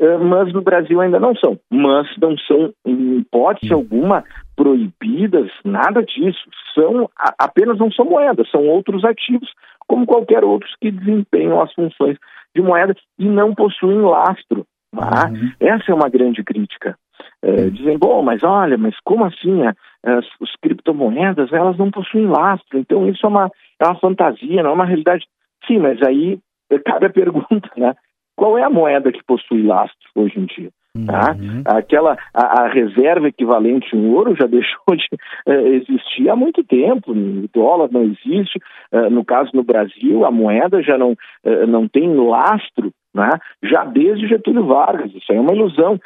Eh, 0.00 0.16
mas 0.18 0.52
no 0.52 0.62
Brasil 0.62 1.00
ainda 1.00 1.18
não 1.18 1.34
são. 1.34 1.58
Mas 1.70 2.06
não 2.20 2.36
são, 2.38 2.72
em 2.86 3.18
hipótese 3.18 3.72
alguma, 3.72 4.24
proibidas, 4.56 5.50
nada 5.64 6.02
disso. 6.02 6.48
São 6.74 7.08
apenas 7.38 7.78
não 7.78 7.90
são 7.90 8.04
moedas, 8.04 8.50
são 8.50 8.66
outros 8.66 9.04
ativos, 9.04 9.48
como 9.86 10.06
qualquer 10.06 10.44
outros 10.44 10.74
que 10.80 10.90
desempenham 10.90 11.60
as 11.60 11.72
funções 11.72 12.16
de 12.54 12.62
moeda 12.62 12.94
e 13.18 13.24
não 13.26 13.54
possuem 13.54 14.00
lastro. 14.00 14.64
Tá? 14.94 15.30
Uhum. 15.30 15.52
Essa 15.60 15.90
é 15.90 15.94
uma 15.94 16.08
grande 16.08 16.42
crítica. 16.42 16.96
É, 17.42 17.70
dizem, 17.70 17.98
bom, 17.98 18.22
mas 18.22 18.42
olha, 18.42 18.76
mas 18.78 18.94
como 19.04 19.24
assim? 19.24 19.62
As, 19.64 19.74
as 20.04 20.56
criptomoedas, 20.62 21.52
elas 21.52 21.76
não 21.76 21.90
possuem 21.90 22.26
lastro, 22.26 22.78
então 22.78 23.08
isso 23.08 23.26
é 23.26 23.28
uma, 23.28 23.50
é 23.80 23.84
uma 23.84 23.98
fantasia, 23.98 24.62
não 24.62 24.70
é 24.70 24.74
uma 24.74 24.84
realidade. 24.84 25.26
Sim, 25.66 25.78
mas 25.78 26.00
aí 26.02 26.38
cabe 26.86 27.06
a 27.06 27.10
pergunta, 27.10 27.68
né? 27.76 27.94
Qual 28.38 28.56
é 28.56 28.62
a 28.62 28.70
moeda 28.70 29.10
que 29.10 29.20
possui 29.26 29.64
lastro 29.64 30.08
hoje 30.14 30.38
em 30.38 30.44
dia? 30.46 30.70
Tá? 31.06 31.32
Uhum. 31.32 31.62
Aquela 31.64 32.16
a, 32.32 32.62
a, 32.62 32.68
reserva 32.68 33.28
equivalente 33.28 33.94
em 33.96 34.14
ouro 34.14 34.36
já 34.36 34.46
deixou 34.48 34.94
de 34.94 35.06
uh, 35.46 35.66
existir 35.74 36.30
há 36.30 36.36
muito 36.36 36.62
tempo. 36.62 37.10
O 37.10 37.48
dólar 37.52 37.88
não 37.90 38.04
existe. 38.04 38.60
Uh, 38.92 39.10
no 39.10 39.24
caso 39.24 39.50
no 39.54 39.64
Brasil, 39.64 40.24
a 40.24 40.30
moeda 40.30 40.80
já 40.82 40.96
não, 40.96 41.12
uh, 41.12 41.66
não 41.66 41.88
tem 41.88 42.14
lastro. 42.14 42.92
Né? 43.12 43.28
Já 43.60 43.84
desde 43.84 44.28
Getúlio 44.28 44.66
Vargas, 44.66 45.12
isso 45.12 45.32
é 45.32 45.40
uma 45.40 45.52
ilusão. 45.52 45.98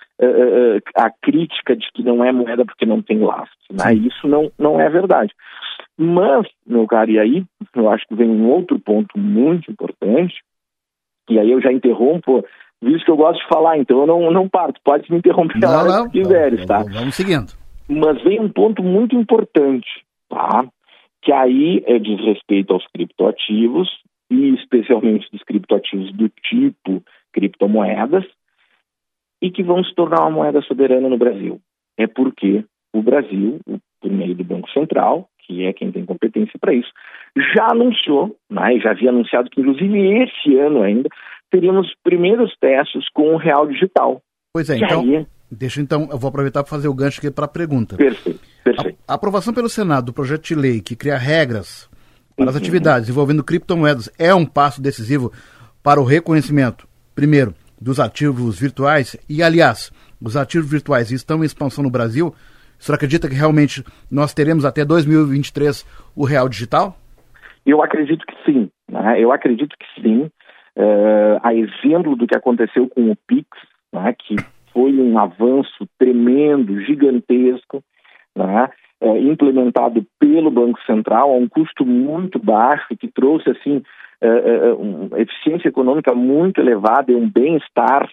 a 0.96 1.10
crítica 1.20 1.76
de 1.76 1.86
que 1.92 2.02
não 2.02 2.24
é 2.24 2.32
moeda 2.32 2.64
porque 2.64 2.86
não 2.86 3.02
tem 3.02 3.18
lastro. 3.18 3.58
Né? 3.70 3.94
Isso 3.94 4.26
não, 4.26 4.50
não 4.58 4.80
é 4.80 4.88
verdade. 4.88 5.32
Mas, 5.98 6.46
meu 6.66 6.86
caro, 6.86 7.10
e 7.10 7.18
aí 7.18 7.44
eu 7.76 7.90
acho 7.90 8.06
que 8.08 8.14
vem 8.14 8.30
um 8.30 8.48
outro 8.48 8.78
ponto 8.80 9.18
muito 9.18 9.70
importante, 9.70 10.34
e 11.28 11.38
aí 11.38 11.50
eu 11.50 11.60
já 11.60 11.72
interrompo, 11.72 12.44
visto 12.82 13.04
que 13.04 13.10
eu 13.10 13.16
gosto 13.16 13.40
de 13.40 13.48
falar, 13.48 13.78
então 13.78 14.00
eu 14.00 14.06
não, 14.06 14.30
não 14.30 14.48
parto, 14.48 14.80
pode 14.84 15.10
me 15.10 15.18
interromper 15.18 15.58
não, 15.60 15.68
a 15.68 15.82
hora 15.82 15.88
não, 15.98 16.10
que 16.10 16.20
quiseres, 16.20 16.66
tá? 16.66 16.82
Vamos 16.82 17.14
seguindo. 17.14 17.52
Mas 17.88 18.22
vem 18.22 18.40
um 18.40 18.48
ponto 18.48 18.82
muito 18.82 19.16
importante, 19.16 19.88
tá? 20.28 20.66
Que 21.22 21.32
aí 21.32 21.82
é, 21.86 21.98
diz 21.98 22.20
respeito 22.20 22.72
aos 22.72 22.86
criptoativos, 22.88 23.88
e 24.30 24.54
especialmente 24.54 25.28
dos 25.30 25.42
criptoativos 25.42 26.12
do 26.12 26.28
tipo 26.28 27.02
criptomoedas, 27.32 28.24
e 29.40 29.50
que 29.50 29.62
vão 29.62 29.82
se 29.84 29.94
tornar 29.94 30.22
uma 30.22 30.30
moeda 30.30 30.62
soberana 30.62 31.08
no 31.08 31.18
Brasil. 31.18 31.60
É 31.98 32.06
porque 32.06 32.64
o 32.92 33.02
Brasil, 33.02 33.60
por 34.00 34.10
meio 34.10 34.34
do 34.34 34.44
Banco 34.44 34.70
Central, 34.70 35.28
que 35.42 35.64
é 35.64 35.72
quem 35.72 35.90
tem 35.92 36.04
competência 36.04 36.58
para 36.60 36.74
isso, 36.74 36.90
já 37.54 37.68
anunciou, 37.70 38.36
né, 38.50 38.78
já 38.82 38.90
havia 38.90 39.10
anunciado 39.10 39.50
que, 39.50 39.60
inclusive, 39.60 40.22
esse 40.22 40.56
ano 40.56 40.82
ainda, 40.82 41.08
teríamos 41.50 41.86
os 41.86 41.94
primeiros 42.02 42.54
testes 42.58 43.08
com 43.12 43.34
o 43.34 43.36
Real 43.36 43.66
Digital. 43.66 44.22
Pois 44.52 44.68
é, 44.70 44.76
então, 44.76 45.00
aí... 45.00 45.26
deixa 45.50 45.80
então, 45.80 46.08
eu 46.10 46.18
vou 46.18 46.28
aproveitar 46.28 46.62
para 46.62 46.70
fazer 46.70 46.88
o 46.88 46.94
gancho 46.94 47.20
aqui 47.20 47.30
para 47.30 47.44
a 47.44 47.48
pergunta. 47.48 47.96
Perfeito, 47.96 48.40
perfeito. 48.64 48.98
A, 49.06 49.12
a, 49.12 49.14
aprovação 49.16 49.52
pelo 49.52 49.68
Senado 49.68 50.06
do 50.06 50.12
projeto 50.12 50.44
de 50.44 50.54
lei 50.54 50.80
que 50.80 50.96
cria 50.96 51.16
regras 51.16 51.88
para 52.36 52.46
as 52.46 52.54
uhum. 52.54 52.60
atividades 52.60 53.08
envolvendo 53.08 53.44
criptomoedas 53.44 54.10
é 54.18 54.34
um 54.34 54.46
passo 54.46 54.80
decisivo 54.80 55.32
para 55.82 56.00
o 56.00 56.04
reconhecimento, 56.04 56.86
primeiro, 57.14 57.54
dos 57.80 57.98
ativos 57.98 58.58
virtuais 58.58 59.16
e, 59.28 59.42
aliás, 59.42 59.90
os 60.20 60.36
ativos 60.36 60.70
virtuais 60.70 61.10
estão 61.10 61.42
em 61.42 61.46
expansão 61.46 61.82
no 61.82 61.90
Brasil, 61.90 62.32
o 62.82 62.84
senhor 62.84 62.96
acredita 62.96 63.28
que 63.28 63.34
realmente 63.36 63.84
nós 64.10 64.34
teremos 64.34 64.64
até 64.64 64.84
2023 64.84 65.86
o 66.16 66.24
real 66.24 66.48
digital? 66.48 66.96
Eu 67.64 67.80
acredito 67.80 68.26
que 68.26 68.34
sim. 68.44 68.68
Né? 68.90 69.20
Eu 69.20 69.30
acredito 69.30 69.76
que 69.78 70.02
sim. 70.02 70.28
Uh, 70.76 71.38
a 71.44 71.54
exemplo 71.54 72.16
do 72.16 72.26
que 72.26 72.36
aconteceu 72.36 72.88
com 72.88 73.12
o 73.12 73.16
Pix, 73.24 73.46
né? 73.92 74.12
que 74.18 74.34
foi 74.72 74.92
um 74.94 75.16
avanço 75.16 75.86
tremendo, 75.96 76.80
gigantesco, 76.80 77.84
né? 78.34 78.68
uh, 79.00 79.16
implementado 79.16 80.04
pelo 80.18 80.50
Banco 80.50 80.80
Central 80.84 81.30
a 81.30 81.36
um 81.36 81.48
custo 81.48 81.86
muito 81.86 82.36
baixo, 82.40 82.96
que 82.98 83.06
trouxe 83.06 83.48
assim 83.48 83.80
uh, 84.20 84.74
uma 84.74 85.20
eficiência 85.20 85.68
econômica 85.68 86.12
muito 86.16 86.60
elevada 86.60 87.12
e 87.12 87.14
um 87.14 87.30
bem-estar 87.30 88.10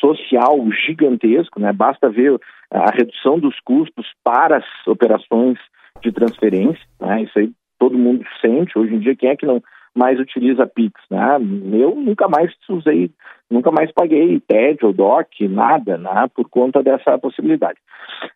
social 0.00 0.58
gigantesco, 0.86 1.60
né? 1.60 1.72
Basta 1.72 2.08
ver 2.08 2.40
a 2.70 2.90
redução 2.90 3.38
dos 3.38 3.58
custos 3.60 4.06
para 4.22 4.58
as 4.58 4.86
operações 4.86 5.58
de 6.02 6.12
transferência, 6.12 6.84
né? 7.00 7.22
Isso 7.22 7.38
aí 7.38 7.50
todo 7.78 7.98
mundo 7.98 8.24
sente. 8.40 8.78
Hoje 8.78 8.94
em 8.94 8.98
dia, 8.98 9.16
quem 9.16 9.30
é 9.30 9.36
que 9.36 9.46
não 9.46 9.62
mais 9.94 10.20
utiliza 10.20 10.66
Pix, 10.66 11.00
né? 11.10 11.36
Eu 11.72 11.94
nunca 11.96 12.28
mais 12.28 12.52
usei, 12.68 13.10
nunca 13.50 13.70
mais 13.70 13.90
paguei 13.92 14.38
TED 14.40 14.84
ou 14.84 14.92
DOC, 14.92 15.48
nada, 15.48 15.96
né? 15.96 16.28
Por 16.34 16.48
conta 16.48 16.82
dessa 16.82 17.18
possibilidade. 17.18 17.78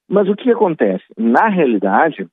Mas 0.08 0.28
o 0.28 0.34
que 0.34 0.50
acontece? 0.50 1.04
Na 1.16 1.48
realidade, 1.48 2.26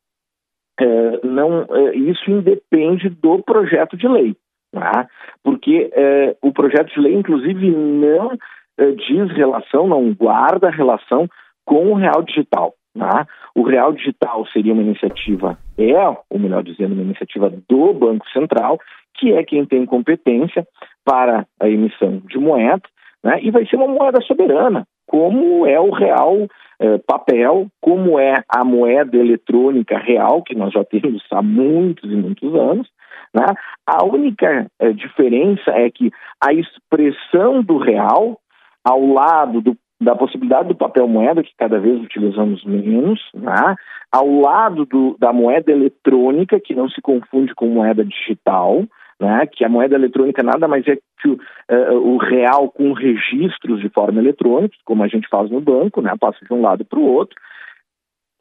é, 0.79 1.25
não, 1.25 1.65
é, 1.69 1.95
isso 1.95 2.31
independe 2.31 3.09
do 3.09 3.39
projeto 3.43 3.97
de 3.97 4.07
lei, 4.07 4.35
né? 4.73 5.07
porque 5.43 5.89
é, 5.93 6.35
o 6.41 6.53
projeto 6.53 6.93
de 6.93 6.99
lei, 7.01 7.13
inclusive, 7.13 7.69
não 7.69 8.31
eh, 8.79 8.91
diz 8.91 9.29
relação, 9.35 9.87
não 9.87 10.13
guarda 10.13 10.69
relação 10.69 11.27
com 11.69 11.91
o 11.91 11.93
real 11.93 12.23
digital. 12.23 12.73
Né? 12.95 13.27
O 13.53 13.61
real 13.61 13.93
digital 13.93 14.43
seria 14.47 14.73
uma 14.73 14.81
iniciativa, 14.81 15.55
é, 15.77 16.07
ou 16.27 16.39
melhor 16.39 16.63
dizendo, 16.63 16.93
uma 16.93 17.03
iniciativa 17.03 17.53
do 17.69 17.93
Banco 17.93 18.27
Central, 18.31 18.79
que 19.15 19.33
é 19.33 19.43
quem 19.43 19.63
tem 19.65 19.85
competência 19.85 20.67
para 21.05 21.45
a 21.59 21.69
emissão 21.69 22.23
de 22.27 22.39
moeda, 22.39 22.81
né? 23.23 23.39
e 23.43 23.51
vai 23.51 23.67
ser 23.67 23.75
uma 23.75 23.87
moeda 23.87 24.19
soberana, 24.21 24.87
como 25.05 25.67
é 25.67 25.79
o 25.79 25.91
real 25.91 26.47
eh, 26.81 26.97
papel, 27.05 27.67
como 27.81 28.17
é 28.17 28.41
a 28.47 28.63
moeda 28.63 29.17
eletrônica 29.17 29.97
real, 29.97 30.41
que 30.41 30.55
nós 30.55 30.71
já 30.71 30.83
temos 30.83 31.21
há 31.31 31.41
muitos 31.41 32.09
e 32.11 32.15
muitos 32.15 32.55
anos. 32.55 32.87
Né? 33.33 33.45
A 33.85 34.05
única 34.05 34.67
eh, 34.79 34.93
diferença 34.93 35.71
é 35.71 35.89
que 35.89 36.09
a 36.43 36.53
expressão 36.53 37.61
do 37.61 37.77
real, 37.77 38.39
ao 38.83 39.05
lado 39.05 39.61
do 39.61 39.75
da 40.01 40.15
possibilidade 40.15 40.69
do 40.69 40.75
papel 40.75 41.07
moeda, 41.07 41.43
que 41.43 41.53
cada 41.57 41.77
vez 41.77 41.99
utilizamos 42.01 42.63
menos, 42.63 43.19
né? 43.33 43.75
ao 44.11 44.39
lado 44.39 44.85
do, 44.85 45.17
da 45.19 45.33
moeda 45.33 45.71
eletrônica, 45.71 46.59
que 46.59 46.73
não 46.73 46.89
se 46.89 47.01
confunde 47.01 47.53
com 47.53 47.67
moeda 47.67 48.03
digital, 48.05 48.85
né? 49.19 49.45
que 49.45 49.65
a 49.65 49.69
moeda 49.69 49.95
eletrônica 49.95 50.41
nada 50.41 50.67
mais 50.67 50.87
é 50.87 50.95
que 50.95 51.27
o, 51.27 51.33
uh, 51.33 52.13
o 52.13 52.17
real 52.17 52.71
com 52.71 52.93
registros 52.93 53.81
de 53.81 53.89
forma 53.89 54.19
eletrônica, 54.19 54.75
como 54.85 55.03
a 55.03 55.07
gente 55.07 55.27
faz 55.27 55.51
no 55.51 55.59
banco, 55.59 56.01
né? 56.01 56.13
passa 56.19 56.39
de 56.45 56.53
um 56.53 56.61
lado 56.61 56.85
para 56.85 56.99
o 56.99 57.05
outro, 57.05 57.35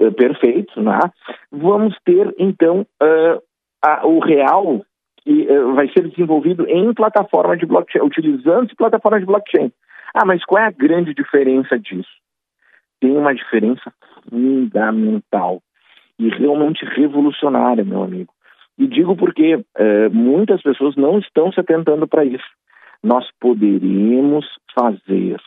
uh, 0.01 0.13
perfeito, 0.13 0.81
né? 0.81 1.01
vamos 1.51 1.97
ter 2.05 2.33
então 2.39 2.87
uh, 3.03 3.43
a, 3.85 4.07
o 4.07 4.21
real 4.21 4.81
que 5.25 5.47
vai 5.75 5.89
ser 5.89 6.09
desenvolvido 6.09 6.67
em 6.69 6.95
plataforma 6.95 7.55
de 7.55 7.67
blockchain, 7.67 8.03
utilizando 8.03 8.75
plataforma 8.77 9.19
de 9.21 9.27
blockchain. 9.27 9.71
Ah, 10.15 10.25
mas 10.25 10.45
qual 10.45 10.63
é 10.63 10.67
a 10.67 10.71
grande 10.71 11.15
diferença 11.15 11.79
disso? 11.79 12.09
Tem 13.01 13.17
uma 13.17 13.35
diferença 13.35 13.93
fundamental 14.29 15.63
e 16.19 16.29
realmente 16.29 16.85
revolucionária, 16.85 17.85
meu 17.85 18.03
amigo. 18.03 18.33
E 18.77 18.87
digo 18.87 19.17
porque 19.17 19.65
é, 19.77 20.09
muitas 20.09 20.63
pessoas 20.63 20.97
não 20.97 21.19
estão 21.19 21.53
se 21.53 21.61
atentando 21.61 22.07
para 22.07 22.25
isso. 22.25 22.47
Nós 23.03 23.29
poderíamos 23.41 24.47
fazer 24.75 25.41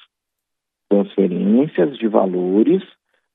transferências 0.90 1.98
de 1.98 2.08
valores. 2.08 2.84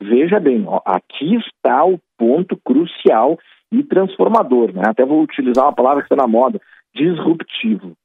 Veja 0.01 0.39
bem, 0.39 0.65
ó, 0.67 0.81
aqui 0.85 1.37
está 1.37 1.85
o 1.85 1.99
ponto 2.19 2.57
crucial 2.59 3.39
e 3.73 3.83
transformador. 3.83 4.73
Né? 4.73 4.83
Até 4.87 5.05
vou 5.05 5.23
utilizar 5.23 5.65
uma 5.65 5.75
palavra 5.75 6.03
que 6.03 6.13
está 6.13 6.17
na 6.17 6.29
moda: 6.29 6.61
disruptivo. 6.95 7.97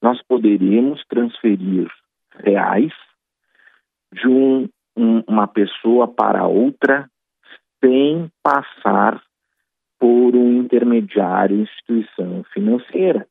Nós 0.00 0.20
poderíamos 0.22 1.04
transferir 1.08 1.88
reais 2.44 2.92
de 4.12 4.26
um, 4.26 4.68
um, 4.96 5.22
uma 5.26 5.46
pessoa 5.46 6.08
para 6.08 6.46
outra 6.46 7.08
sem 7.82 8.30
passar 8.42 9.20
por 9.98 10.34
um 10.34 10.60
intermediário 10.60 11.60
instituição 11.60 12.44
financeira. 12.52 13.26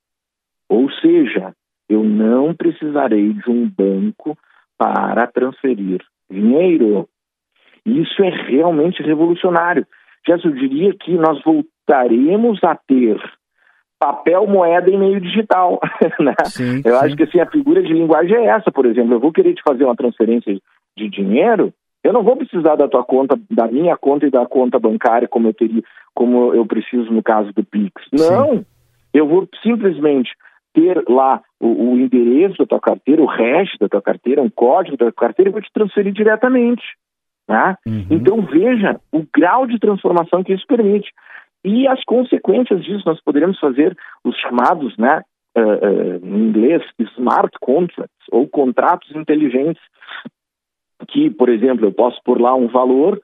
Ou 0.68 0.90
seja, 0.92 1.54
eu 1.88 2.04
não 2.04 2.54
precisarei 2.54 3.34
de 3.34 3.50
um 3.50 3.68
banco 3.68 4.38
para 4.78 5.28
transferir 5.28 6.04
dinheiro. 6.30 7.10
Isso 7.86 8.24
é 8.24 8.30
realmente 8.30 9.02
revolucionário. 9.02 9.86
Eu 10.28 10.38
diria 10.52 10.94
que 10.94 11.14
nós 11.14 11.42
voltaremos 11.44 12.64
a 12.64 12.76
ter 12.76 13.20
papel, 14.00 14.48
moeda 14.48 14.90
e 14.90 14.98
meio 14.98 15.20
digital. 15.20 15.80
Né? 16.20 16.34
Sim, 16.46 16.82
eu 16.84 16.98
sim. 16.98 17.06
acho 17.06 17.16
que 17.16 17.24
assim, 17.24 17.40
a 17.40 17.50
figura 17.50 17.82
de 17.82 17.94
linguagem 17.94 18.36
é 18.36 18.46
essa, 18.46 18.72
por 18.72 18.86
exemplo. 18.86 19.14
Eu 19.14 19.20
vou 19.20 19.32
querer 19.32 19.54
te 19.54 19.62
fazer 19.64 19.86
uma 19.86 19.96
transferência 19.96 20.54
de 20.98 21.10
dinheiro, 21.10 21.74
eu 22.04 22.14
não 22.14 22.24
vou 22.24 22.36
precisar 22.36 22.76
da 22.76 22.88
tua 22.88 23.04
conta, 23.04 23.40
da 23.52 23.68
minha 23.68 23.96
conta 23.98 24.26
e 24.26 24.32
da 24.32 24.46
conta 24.46 24.80
bancária 24.80 25.28
como 25.28 25.48
eu 25.48 25.54
teria, 25.54 25.84
como 26.14 26.54
eu 26.54 26.66
preciso 26.66 27.12
no 27.12 27.22
caso 27.22 27.52
do 27.54 27.64
Pix. 27.64 28.02
Não, 28.12 28.58
sim. 28.58 28.66
eu 29.14 29.28
vou 29.28 29.48
simplesmente 29.62 30.32
ter 30.74 31.04
lá 31.10 31.42
o, 31.60 31.92
o, 31.92 32.00
endereço 32.00 32.58
da 32.58 32.66
tua 32.66 32.80
carteira, 32.80 33.22
o 33.22 33.26
hash 33.26 33.78
da 33.80 33.90
tua 33.90 34.02
carteira, 34.02 34.42
um 34.42 34.50
código 34.50 34.96
da 34.96 35.06
tua 35.06 35.28
carteira 35.28 35.50
e 35.50 35.54
vou 35.54 35.62
te 35.62 35.72
transferir 35.74 36.14
diretamente. 36.14 36.84
Né? 37.48 37.76
Uhum. 37.86 38.06
Então 38.12 38.42
veja 38.42 39.00
o 39.12 39.26
grau 39.36 39.66
de 39.66 39.80
transformação 39.80 40.44
que 40.44 40.54
isso 40.54 40.66
permite. 40.68 41.12
E 41.64 41.88
as 41.88 42.04
consequências 42.04 42.84
disso, 42.84 43.04
nós 43.06 43.22
poderíamos 43.22 43.60
fazer 43.60 43.96
os 44.24 44.36
chamados, 44.38 44.96
né, 44.98 45.22
uh, 45.58 45.62
uh, 45.62 46.26
em 46.26 46.48
inglês, 46.48 46.82
smart 47.18 47.52
contracts, 47.60 48.26
ou 48.32 48.48
contratos 48.48 49.14
inteligentes, 49.16 49.82
que, 51.08 51.30
por 51.30 51.50
exemplo, 51.50 51.86
eu 51.86 51.92
posso 51.92 52.20
pôr 52.24 52.40
lá 52.40 52.56
um 52.56 52.68
valor 52.68 53.20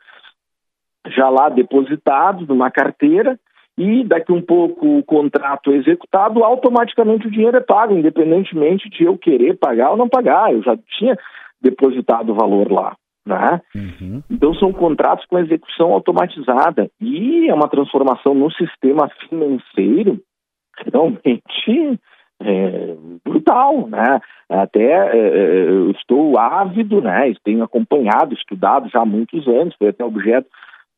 já 1.08 1.30
lá 1.30 1.50
depositado 1.50 2.46
numa 2.48 2.72
carteira 2.72 3.40
e 3.78 4.04
daqui 4.04 4.32
um 4.32 4.42
pouco 4.42 5.00
o 5.00 5.04
contrato 5.04 5.72
é 5.72 5.76
executado, 5.76 6.44
automaticamente 6.44 7.28
o 7.28 7.32
dinheiro 7.32 7.58
é 7.58 7.62
pago, 7.62 7.94
independentemente 7.94 8.90
de 8.90 9.04
eu 9.04 9.18
querer 9.18 9.58
pagar 9.58 9.92
ou 9.92 9.98
não 9.98 10.08
pagar. 10.08 10.54
Eu 10.54 10.64
já 10.64 10.78
tinha 10.98 11.18
depositado 11.62 12.32
o 12.32 12.36
valor 12.36 12.72
lá. 12.72 12.96
Né? 13.26 13.60
Uhum. 13.74 14.22
Então 14.30 14.54
são 14.54 14.72
contratos 14.72 15.26
com 15.26 15.40
execução 15.40 15.92
automatizada 15.92 16.90
e 17.02 17.50
é 17.50 17.54
uma 17.54 17.68
transformação 17.68 18.36
no 18.36 18.52
sistema 18.52 19.10
financeiro 19.28 20.22
realmente 20.78 22.00
é, 22.42 22.96
brutal, 23.24 23.88
né? 23.88 24.20
Até 24.50 24.84
é, 24.84 25.18
é 25.18 25.70
eu 25.70 25.90
estou 25.92 26.38
ávido, 26.38 27.02
né? 27.02 27.34
Tenho 27.44 27.64
acompanhado, 27.64 28.36
estudado 28.36 28.90
já 28.90 29.02
há 29.02 29.06
muitos 29.06 29.48
anos, 29.48 29.76
foi 29.78 29.88
até 29.88 30.04
objeto 30.04 30.48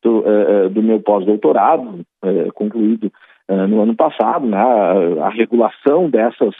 do, 0.02 0.24
é, 0.26 0.66
é 0.66 0.68
do 0.68 0.82
meu 0.82 1.00
pós-doutorado 1.00 2.02
é, 2.22 2.50
concluído 2.52 3.10
no 3.48 3.80
ano 3.80 3.96
passado, 3.96 4.46
né? 4.46 4.58
A, 4.58 5.26
a 5.26 5.28
regulação 5.30 6.10
dessas 6.10 6.54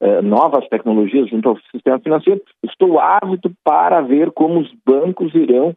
eh, 0.00 0.22
novas 0.22 0.66
tecnologias 0.68 1.28
junto 1.28 1.50
ao 1.50 1.58
sistema 1.72 1.98
financeiro, 1.98 2.40
estou 2.64 2.98
ávido 2.98 3.52
para 3.62 4.00
ver 4.00 4.30
como 4.32 4.60
os 4.60 4.70
bancos 4.86 5.34
irão 5.34 5.74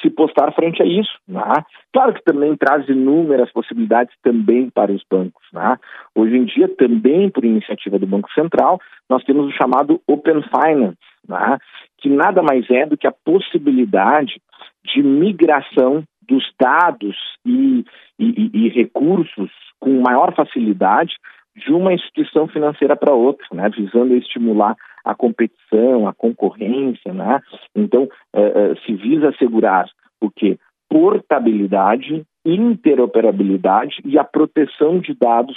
se 0.00 0.10
postar 0.10 0.52
frente 0.52 0.82
a 0.82 0.86
isso. 0.86 1.12
Né? 1.28 1.64
Claro 1.92 2.14
que 2.14 2.24
também 2.24 2.56
traz 2.56 2.88
inúmeras 2.88 3.52
possibilidades 3.52 4.14
também 4.22 4.70
para 4.70 4.92
os 4.92 5.02
bancos. 5.10 5.44
Né? 5.52 5.78
Hoje 6.14 6.36
em 6.36 6.44
dia, 6.44 6.68
também 6.68 7.30
por 7.30 7.44
iniciativa 7.44 7.98
do 7.98 8.06
Banco 8.06 8.30
Central, 8.32 8.80
nós 9.08 9.22
temos 9.24 9.46
o 9.46 9.56
chamado 9.56 10.00
Open 10.06 10.42
Finance, 10.42 10.98
né? 11.28 11.58
que 11.98 12.08
nada 12.08 12.42
mais 12.42 12.68
é 12.70 12.86
do 12.86 12.96
que 12.96 13.06
a 13.06 13.14
possibilidade 13.24 14.40
de 14.84 15.02
migração 15.02 16.02
dos 16.28 16.44
dados 16.60 17.16
e, 17.44 17.84
e, 18.18 18.50
e 18.52 18.68
recursos 18.68 19.50
com 19.78 20.00
maior 20.00 20.34
facilidade 20.34 21.14
de 21.56 21.72
uma 21.72 21.92
instituição 21.92 22.48
financeira 22.48 22.96
para 22.96 23.12
outra, 23.12 23.46
né, 23.52 23.68
visando 23.68 24.14
estimular 24.14 24.74
a 25.04 25.14
competição, 25.14 26.06
a 26.06 26.14
concorrência, 26.14 27.12
né? 27.12 27.40
Então, 27.74 28.04
uh, 28.04 28.72
uh, 28.72 28.78
se 28.86 28.94
visa 28.94 29.30
assegurar 29.30 29.86
o 30.20 30.30
que 30.30 30.58
portabilidade, 30.88 32.22
interoperabilidade 32.44 33.96
e 34.04 34.18
a 34.18 34.24
proteção 34.24 35.00
de 35.00 35.14
dados 35.14 35.56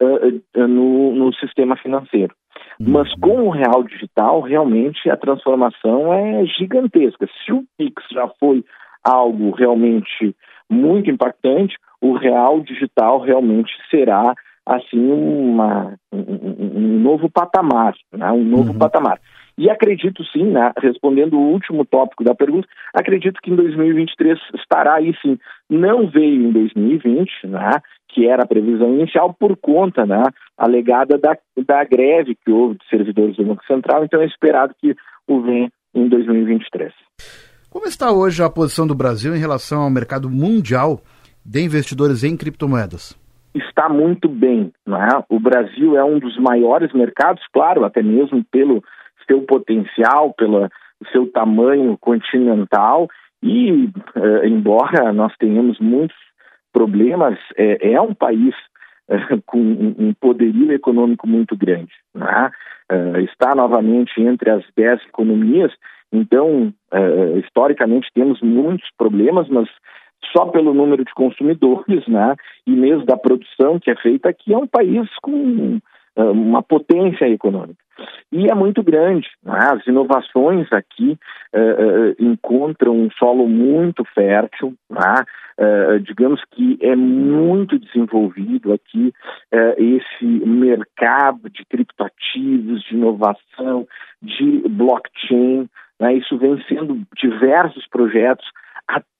uh, 0.00 0.66
no, 0.68 1.14
no, 1.14 1.34
sistema 1.34 1.76
financeiro. 1.76 2.34
Uhum. 2.78 2.90
Mas 2.90 3.12
com 3.14 3.48
o 3.48 3.50
real 3.50 3.82
digital, 3.82 4.40
realmente 4.40 5.10
a 5.10 5.16
transformação 5.16 6.12
é 6.12 6.44
gigantesca. 6.46 7.26
Se 7.44 7.52
o 7.52 7.64
Pix 7.76 8.02
já 8.12 8.28
foi 8.38 8.64
algo 9.02 9.50
realmente 9.50 10.34
muito 10.70 11.10
impactante, 11.10 11.76
o 12.00 12.12
real 12.12 12.60
digital 12.60 13.20
realmente 13.20 13.72
será 13.90 14.34
assim 14.66 15.10
uma, 15.10 15.94
um, 16.12 16.78
um 16.78 16.98
novo 17.00 17.30
patamar, 17.30 17.94
né? 18.12 18.30
um 18.32 18.44
novo 18.44 18.72
uhum. 18.72 18.78
patamar. 18.78 19.20
E 19.56 19.70
acredito 19.70 20.24
sim, 20.32 20.44
né, 20.44 20.72
respondendo 20.82 21.34
o 21.34 21.52
último 21.52 21.84
tópico 21.84 22.24
da 22.24 22.34
pergunta, 22.34 22.66
acredito 22.92 23.38
que 23.40 23.52
em 23.52 23.56
2023 23.56 24.36
estará 24.56 24.94
aí 24.94 25.14
sim. 25.22 25.38
Não 25.70 26.08
veio 26.08 26.48
em 26.48 26.50
2020, 26.50 27.46
né, 27.46 27.70
que 28.08 28.26
era 28.26 28.42
a 28.42 28.48
previsão 28.48 28.94
inicial, 28.94 29.32
por 29.32 29.56
conta 29.56 30.04
né, 30.04 30.24
alegada 30.58 31.16
da, 31.18 31.36
da 31.64 31.84
greve 31.84 32.36
que 32.44 32.50
houve 32.50 32.78
de 32.78 32.88
servidores 32.88 33.36
do 33.36 33.44
Banco 33.44 33.64
Central, 33.64 34.04
então 34.04 34.20
é 34.20 34.26
esperado 34.26 34.74
que 34.80 34.96
o 35.28 35.40
venha 35.40 35.70
em 35.94 36.08
2023. 36.08 36.92
Como 37.70 37.86
está 37.86 38.10
hoje 38.10 38.42
a 38.42 38.50
posição 38.50 38.86
do 38.86 38.94
Brasil 38.94 39.36
em 39.36 39.38
relação 39.38 39.82
ao 39.82 39.90
mercado 39.90 40.28
mundial 40.28 41.00
de 41.44 41.62
investidores 41.62 42.24
em 42.24 42.36
criptomoedas? 42.36 43.23
Está 43.54 43.88
muito 43.88 44.28
bem. 44.28 44.72
Não 44.86 45.02
é? 45.02 45.24
O 45.28 45.38
Brasil 45.38 45.96
é 45.96 46.04
um 46.04 46.18
dos 46.18 46.36
maiores 46.38 46.92
mercados, 46.92 47.42
claro, 47.52 47.84
até 47.84 48.02
mesmo 48.02 48.44
pelo 48.50 48.82
seu 49.26 49.42
potencial, 49.42 50.34
pelo 50.34 50.68
seu 51.12 51.30
tamanho 51.30 51.96
continental, 51.98 53.08
e 53.42 53.90
eh, 54.16 54.48
embora 54.48 55.12
nós 55.12 55.34
tenhamos 55.38 55.78
muitos 55.78 56.16
problemas, 56.72 57.38
é, 57.56 57.92
é 57.92 58.00
um 58.00 58.14
país 58.14 58.54
eh, 59.08 59.18
com 59.46 59.58
um 59.60 60.14
poderio 60.18 60.72
econômico 60.72 61.26
muito 61.26 61.56
grande. 61.56 61.92
É? 62.16 62.50
Eh, 62.90 63.20
está 63.22 63.54
novamente 63.54 64.20
entre 64.20 64.50
as 64.50 64.64
dez 64.76 65.00
economias, 65.06 65.72
então, 66.12 66.72
historicamente, 67.42 68.06
temos 68.14 68.40
muitos 68.40 68.88
problemas, 68.96 69.48
mas 69.48 69.68
só 70.32 70.46
pelo 70.46 70.74
número 70.74 71.04
de 71.04 71.12
consumidores, 71.14 72.06
né, 72.06 72.34
e 72.66 72.70
mesmo 72.70 73.04
da 73.04 73.16
produção 73.16 73.78
que 73.78 73.90
é 73.90 73.96
feita 73.96 74.28
aqui, 74.28 74.52
é 74.52 74.58
um 74.58 74.66
país 74.66 75.08
com 75.22 75.80
uma 76.16 76.62
potência 76.62 77.28
econômica. 77.28 77.82
E 78.32 78.50
é 78.50 78.54
muito 78.54 78.82
grande. 78.82 79.28
Né? 79.42 79.58
As 79.60 79.86
inovações 79.86 80.72
aqui 80.72 81.18
uh, 81.54 82.22
encontram 82.22 82.96
um 82.96 83.10
solo 83.12 83.48
muito 83.48 84.04
fértil, 84.14 84.74
né? 84.90 85.24
uh, 85.58 86.00
digamos 86.00 86.42
que 86.50 86.78
é 86.80 86.96
muito 86.96 87.78
desenvolvido 87.78 88.72
aqui 88.72 89.12
uh, 89.52 89.74
esse 89.78 90.24
mercado 90.24 91.48
de 91.48 91.64
criptoativos, 91.66 92.82
de 92.82 92.94
inovação, 92.94 93.86
de 94.20 94.68
blockchain. 94.68 95.68
Né? 96.00 96.14
Isso 96.14 96.36
vem 96.36 96.60
sendo 96.68 97.00
diversos 97.16 97.86
projetos 97.86 98.46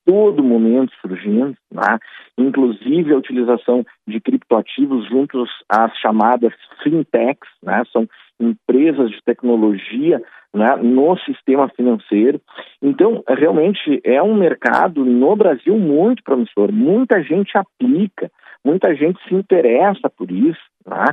todo 0.05 0.43
momento 0.43 0.93
surgindo, 1.01 1.57
né? 1.73 1.99
inclusive 2.39 3.13
a 3.13 3.17
utilização 3.17 3.85
de 4.07 4.21
criptoativos 4.21 5.09
juntos 5.09 5.49
às 5.69 5.97
chamadas 5.99 6.53
fintechs, 6.83 7.49
né? 7.63 7.83
são 7.93 8.09
empresas 8.41 9.11
de 9.11 9.23
tecnologia 9.25 10.21
né? 10.53 10.77
no 10.77 11.17
sistema 11.19 11.69
financeiro. 11.71 12.41
Então, 12.83 13.23
realmente 13.27 14.01
é 14.05 14.23
um 14.23 14.35
mercado 14.35 15.05
no 15.05 15.35
Brasil 15.35 15.79
muito 15.79 16.23
promissor, 16.23 16.73
muita 16.73 17.23
gente 17.23 17.57
aplica, 17.57 18.31
muita 18.65 18.95
gente 18.95 19.19
se 19.29 19.35
interessa 19.35 20.09
por 20.11 20.31
isso. 20.31 20.61
Né? 20.87 21.05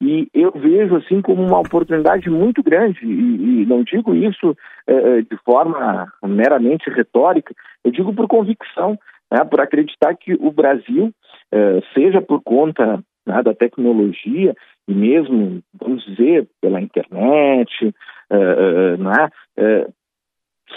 E 0.00 0.28
eu 0.32 0.50
vejo 0.52 0.96
assim 0.96 1.20
como 1.20 1.42
uma 1.44 1.58
oportunidade 1.58 2.30
muito 2.30 2.62
grande, 2.62 2.98
e, 3.04 3.62
e 3.62 3.66
não 3.66 3.82
digo 3.82 4.14
isso 4.14 4.56
eh, 4.86 5.20
de 5.20 5.36
forma 5.44 6.10
meramente 6.24 6.88
retórica, 6.88 7.54
eu 7.84 7.90
digo 7.90 8.14
por 8.14 8.26
convicção, 8.26 8.98
né? 9.30 9.44
por 9.44 9.60
acreditar 9.60 10.14
que 10.14 10.32
o 10.32 10.50
Brasil, 10.50 11.12
eh, 11.52 11.80
seja 11.92 12.22
por 12.22 12.42
conta 12.42 13.04
né, 13.26 13.42
da 13.42 13.52
tecnologia 13.54 14.54
e 14.88 14.94
mesmo, 14.94 15.62
vamos 15.78 16.02
dizer, 16.06 16.48
pela 16.62 16.80
internet, 16.80 17.94
eh, 18.30 18.96
né, 18.96 19.28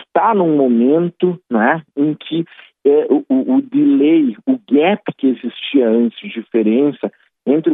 está 0.05 0.33
num 0.33 0.57
momento 0.57 1.39
né, 1.49 1.81
em 1.95 2.13
que 2.15 2.43
o, 3.29 3.55
o 3.55 3.61
delay, 3.61 4.35
o 4.45 4.59
gap 4.69 5.03
que 5.17 5.27
existia 5.27 5.87
antes, 5.87 6.31
diferença 6.33 7.11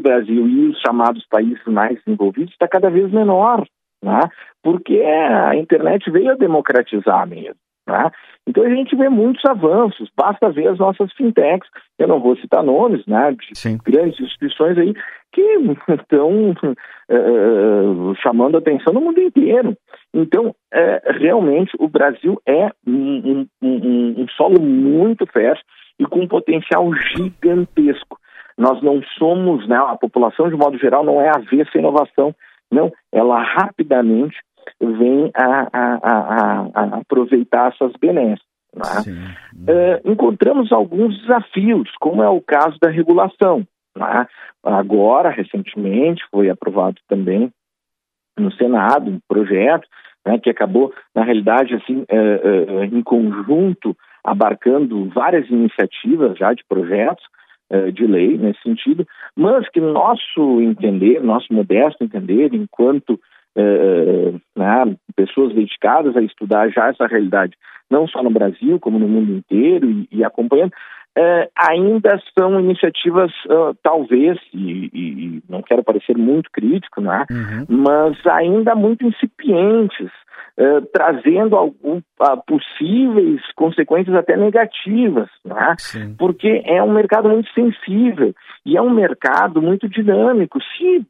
Brasil 0.08 0.48
e 0.48 0.68
os 0.68 0.80
chamados 0.80 1.26
países 1.30 1.64
mais 1.66 1.98
desenvolvidos 2.04 2.54
está 2.54 2.68
cada 2.68 2.90
vez 2.90 3.12
menor, 3.12 3.66
né? 4.04 4.20
porque 4.64 5.02
a 5.02 5.56
internet 5.56 6.10
veio 6.10 6.32
a 6.32 6.36
democratizar 6.36 7.28
mesmo. 7.28 7.56
Né? 7.88 8.12
Então 8.46 8.66
a 8.66 8.70
gente 8.70 8.96
vê 8.96 9.08
muitos 9.08 9.44
avanços, 9.46 10.10
basta 10.16 10.50
ver 10.50 10.68
as 10.68 10.78
nossas 10.78 11.12
fintechs, 11.14 11.70
eu 11.98 12.08
não 12.08 12.20
vou 12.20 12.36
citar 12.36 12.62
nomes, 12.62 13.06
né, 13.06 13.32
de 13.32 13.58
Sim. 13.58 13.78
grandes 13.84 14.20
instituições 14.20 14.78
aí 14.78 14.94
que 15.32 15.42
estão 15.90 16.52
uh, 16.52 18.16
chamando 18.22 18.58
atenção 18.58 18.94
no 18.94 19.02
mundo 19.02 19.22
inteiro. 19.22 19.76
Então, 20.14 20.48
uh, 20.48 21.18
realmente, 21.20 21.72
o 21.80 21.88
Brasil 21.88 22.42
é 22.46 22.70
um, 22.86 22.92
um, 22.92 23.48
um, 23.62 24.22
um 24.22 24.28
solo 24.36 24.62
muito 24.62 25.26
fértil 25.28 25.64
e 26.00 26.06
com 26.06 26.22
um 26.22 26.28
potencial 26.28 26.94
gigantesco. 26.94 28.17
Nós 28.58 28.82
não 28.82 29.02
somos, 29.18 29.68
né, 29.68 29.78
a 29.78 29.96
população 29.96 30.50
de 30.50 30.56
modo 30.56 30.78
geral 30.78 31.04
não 31.04 31.22
é 31.22 31.30
avessa 31.30 31.72
à 31.76 31.80
inovação, 31.80 32.34
não, 32.72 32.92
ela 33.12 33.42
rapidamente 33.42 34.38
vem 34.82 35.32
a, 35.34 35.68
a, 35.72 36.00
a, 36.04 36.70
a 36.74 36.98
aproveitar 36.98 37.72
essas 37.72 37.94
benesses. 38.00 38.46
Né? 38.76 39.30
Uh, 39.56 40.12
encontramos 40.12 40.72
alguns 40.72 41.18
desafios, 41.22 41.90
como 42.00 42.22
é 42.22 42.30
o 42.30 42.42
caso 42.42 42.78
da 42.80 42.90
regulação. 42.90 43.66
Né? 43.96 44.28
Agora, 44.64 45.30
recentemente, 45.30 46.24
foi 46.30 46.50
aprovado 46.50 46.98
também 47.08 47.52
no 48.38 48.52
Senado 48.54 49.10
um 49.10 49.20
projeto 49.28 49.88
né, 50.26 50.38
que 50.38 50.50
acabou, 50.50 50.94
na 51.16 51.24
realidade, 51.24 51.74
assim, 51.74 52.02
uh, 52.02 52.80
uh, 52.80 52.84
em 52.84 53.02
conjunto, 53.02 53.96
abarcando 54.24 55.10
várias 55.10 55.50
iniciativas 55.50 56.38
já 56.38 56.54
de 56.54 56.64
projetos, 56.68 57.24
de 57.94 58.08
lei 58.08 58.38
nesse 58.38 58.62
sentido, 58.62 59.06
mas 59.36 59.68
que 59.70 59.82
nosso 59.82 60.62
entender, 60.62 61.22
nosso 61.22 61.52
modesto 61.52 62.04
entender, 62.04 62.54
enquanto 62.54 63.20
eh, 63.58 64.34
né, 64.56 64.96
pessoas 65.16 65.54
dedicadas 65.54 66.16
a 66.16 66.22
estudar 66.22 66.70
já 66.70 66.90
essa 66.90 67.08
realidade, 67.08 67.58
não 67.90 68.08
só 68.08 68.22
no 68.22 68.30
Brasil, 68.30 68.80
como 68.80 69.00
no 69.00 69.08
mundo 69.08 69.32
inteiro 69.32 69.90
e, 69.90 70.08
e 70.12 70.24
acompanhando, 70.24 70.72
eh, 71.20 71.50
ainda 71.58 72.22
são 72.38 72.60
iniciativas, 72.60 73.32
uh, 73.48 73.76
talvez, 73.82 74.38
e, 74.54 74.92
e, 74.94 75.44
não 75.50 75.64
quero 75.64 75.84
parecer 75.84 76.16
muito 76.16 76.48
crítico, 76.52 77.02
né, 77.02 77.26
uhum. 77.32 77.66
mas 77.68 78.24
ainda 78.28 78.76
muito 78.76 79.04
incipientes, 79.04 80.12
uh, 80.60 80.86
trazendo 80.94 81.56
algum, 81.56 81.98
uh, 81.98 82.44
possíveis 82.46 83.42
consequências 83.56 84.16
até 84.16 84.38
negativas, 84.38 85.28
né, 85.44 85.76
porque 86.20 86.62
é 86.66 86.84
um 86.84 86.94
mercado 86.94 87.30
muito 87.30 87.50
sensível 87.52 88.32
e 88.64 88.78
é 88.78 88.82
um 88.82 88.92
mercado 88.92 89.60
muito 89.60 89.90
dinâmico. 89.90 90.60
Se 90.78 91.04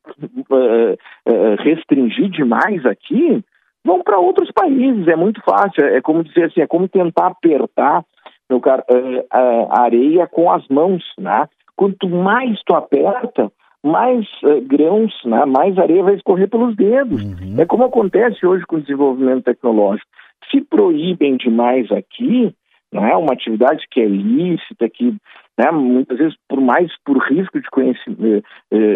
restringir 1.60 2.30
demais 2.30 2.86
aqui, 2.86 3.44
vão 3.84 4.02
para 4.02 4.20
outros 4.20 4.52
países, 4.52 5.06
é 5.10 5.18
muito 5.18 5.42
fácil, 5.42 5.84
é 5.84 6.00
como 6.02 6.24
dizer 6.24 6.46
assim, 6.46 6.62
é 6.62 6.68
como 6.68 6.88
tentar 6.88 7.28
apertar 7.28 8.06
meu 8.50 8.60
caro, 8.60 8.84
uh, 8.90 9.20
uh, 9.20 9.72
areia 9.72 10.28
com 10.28 10.52
as 10.52 10.66
mãos, 10.68 11.04
né? 11.20 11.48
Quanto 11.76 12.10
mais 12.10 12.60
tu 12.66 12.74
aperta, 12.74 13.52
mais 13.84 14.26
uh, 14.44 14.62
grãos, 14.62 15.14
né? 15.26 15.46
mais 15.46 15.78
areia 15.78 16.04
vai 16.04 16.16
escorrer 16.16 16.50
pelos 16.50 16.76
dedos. 16.76 17.24
Uhum. 17.24 17.60
É 17.60 17.66
como 17.66 17.84
acontece 17.84 18.46
hoje 18.46 18.66
com 18.66 18.78
o 18.78 18.82
desenvolvimento 18.82 19.44
tecnológico. 19.44 20.08
Se 20.50 20.62
proíbem 20.62 21.38
demais 21.38 21.92
aqui, 21.92 22.54
não 22.92 23.06
é 23.06 23.16
uma 23.16 23.34
atividade 23.34 23.86
que 23.92 24.00
é 24.00 24.06
lícita, 24.06 24.90
que 24.90 25.14
né, 25.58 25.72
muitas 25.72 26.18
vezes 26.18 26.36
por 26.48 26.62
mais 26.62 26.90
por 27.04 27.18
risco 27.18 27.60
de 27.60 27.70
conhecimento, 27.70 28.46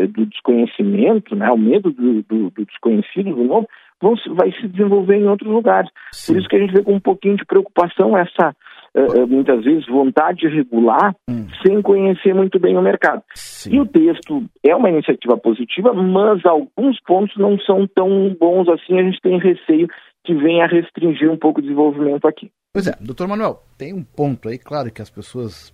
do 0.09 0.25
desconhecimento, 0.27 1.35
né, 1.35 1.51
o 1.51 1.57
medo 1.57 1.91
do, 1.91 2.21
do, 2.23 2.51
do 2.51 2.65
desconhecido, 2.65 3.35
do 3.35 3.43
novo, 3.43 3.67
vão, 4.01 4.15
vai 4.35 4.51
se 4.53 4.67
desenvolver 4.67 5.17
em 5.17 5.27
outros 5.27 5.49
lugares. 5.49 5.89
Sim. 6.11 6.33
Por 6.33 6.39
isso 6.39 6.49
que 6.49 6.55
a 6.55 6.59
gente 6.59 6.73
vê 6.73 6.83
com 6.83 6.93
um 6.93 6.99
pouquinho 6.99 7.37
de 7.37 7.45
preocupação 7.45 8.17
essa 8.17 8.55
uh, 8.95 9.27
muitas 9.27 9.63
vezes 9.63 9.86
vontade 9.88 10.39
de 10.39 10.47
regular 10.47 11.15
hum. 11.30 11.47
sem 11.65 11.82
conhecer 11.82 12.34
muito 12.34 12.60
bem 12.60 12.77
o 12.77 12.82
mercado. 12.82 13.23
Sim. 13.34 13.75
E 13.75 13.80
o 13.80 13.86
texto 13.86 14.43
é 14.63 14.75
uma 14.75 14.89
iniciativa 14.89 15.38
positiva, 15.38 15.93
mas 15.93 16.45
alguns 16.45 16.99
pontos 17.01 17.36
não 17.38 17.58
são 17.60 17.88
tão 17.88 18.36
bons 18.39 18.67
assim, 18.69 18.99
a 18.99 19.04
gente 19.04 19.21
tem 19.21 19.39
receio 19.39 19.88
que 20.23 20.34
venha 20.36 20.65
a 20.65 20.67
restringir 20.67 21.32
um 21.32 21.38
pouco 21.38 21.60
o 21.60 21.63
desenvolvimento 21.63 22.27
aqui. 22.27 22.51
Pois 22.73 22.88
é, 22.88 22.95
doutor 23.01 23.27
Manuel, 23.27 23.63
tem 23.77 23.93
um 23.93 24.04
ponto 24.04 24.47
aí, 24.47 24.58
claro 24.58 24.91
que 24.91 25.01
as 25.01 25.10
pessoas. 25.10 25.73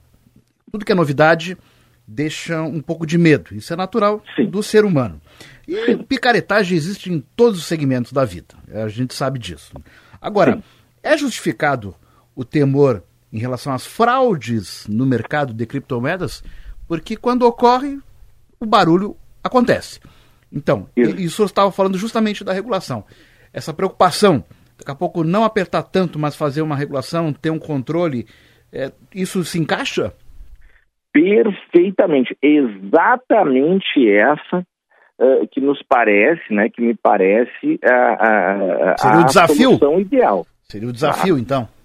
Tudo 0.72 0.86
que 0.86 0.92
é 0.92 0.96
novidade 0.96 1.58
deixa 2.08 2.62
um 2.62 2.82
pouco 2.82 3.06
de 3.06 3.18
medo. 3.18 3.54
Isso 3.54 3.74
é 3.74 3.76
natural 3.76 4.24
Sim. 4.36 4.46
do 4.46 4.64
ser 4.64 4.86
humano. 4.86 5.20
E 5.68 5.76
Sim. 5.86 5.98
picaretagem 5.98 6.78
existe 6.78 7.12
em 7.12 7.22
todos 7.36 7.60
os 7.60 7.66
segmentos 7.66 8.14
da 8.14 8.24
vida. 8.24 8.56
A 8.74 8.88
gente 8.88 9.14
sabe 9.14 9.38
disso. 9.38 9.74
Agora, 10.22 10.56
Sim. 10.56 10.64
é 11.04 11.18
justificado 11.18 11.94
o 12.38 12.46
temor 12.46 13.04
em 13.34 13.40
relação 13.40 13.74
às 13.74 13.86
fraudes 13.86 14.86
no 14.88 15.08
mercado 15.08 15.54
de 15.54 15.66
criptomoedas, 15.66 16.44
porque 16.88 17.18
quando 17.18 17.48
ocorre, 17.48 17.98
o 18.60 18.66
barulho 18.66 19.18
acontece. 19.44 20.00
Então, 20.54 20.88
isso, 20.96 21.20
isso 21.20 21.44
estava 21.44 21.72
falando 21.72 21.98
justamente 21.98 22.44
da 22.44 22.54
regulação. 22.54 23.04
Essa 23.52 23.74
preocupação, 23.74 24.44
daqui 24.78 24.92
a 24.92 24.96
pouco 24.96 25.24
não 25.24 25.44
apertar 25.44 25.82
tanto, 25.82 26.20
mas 26.20 26.36
fazer 26.36 26.62
uma 26.62 26.76
regulação, 26.76 27.34
ter 27.34 27.50
um 27.50 27.60
controle, 27.60 28.28
é, 28.72 28.92
isso 29.14 29.44
se 29.44 29.60
encaixa? 29.60 30.14
Perfeitamente. 31.12 32.38
Exatamente 32.42 34.08
essa 34.10 34.60
uh, 34.60 35.48
que 35.52 35.60
nos 35.60 35.82
parece, 35.90 36.54
né, 36.54 36.70
que 36.70 36.82
me 36.82 36.94
parece 36.94 37.80
a, 37.84 38.92
a, 38.94 38.98
Seria 38.98 39.20
o 39.20 39.26
desafio? 39.26 39.70
solução 39.70 40.00
ideal. 40.00 40.46
Seria 40.62 40.88
o 40.88 40.94
desafio, 40.94 41.36
tá? 41.36 41.42
então? 41.42 41.77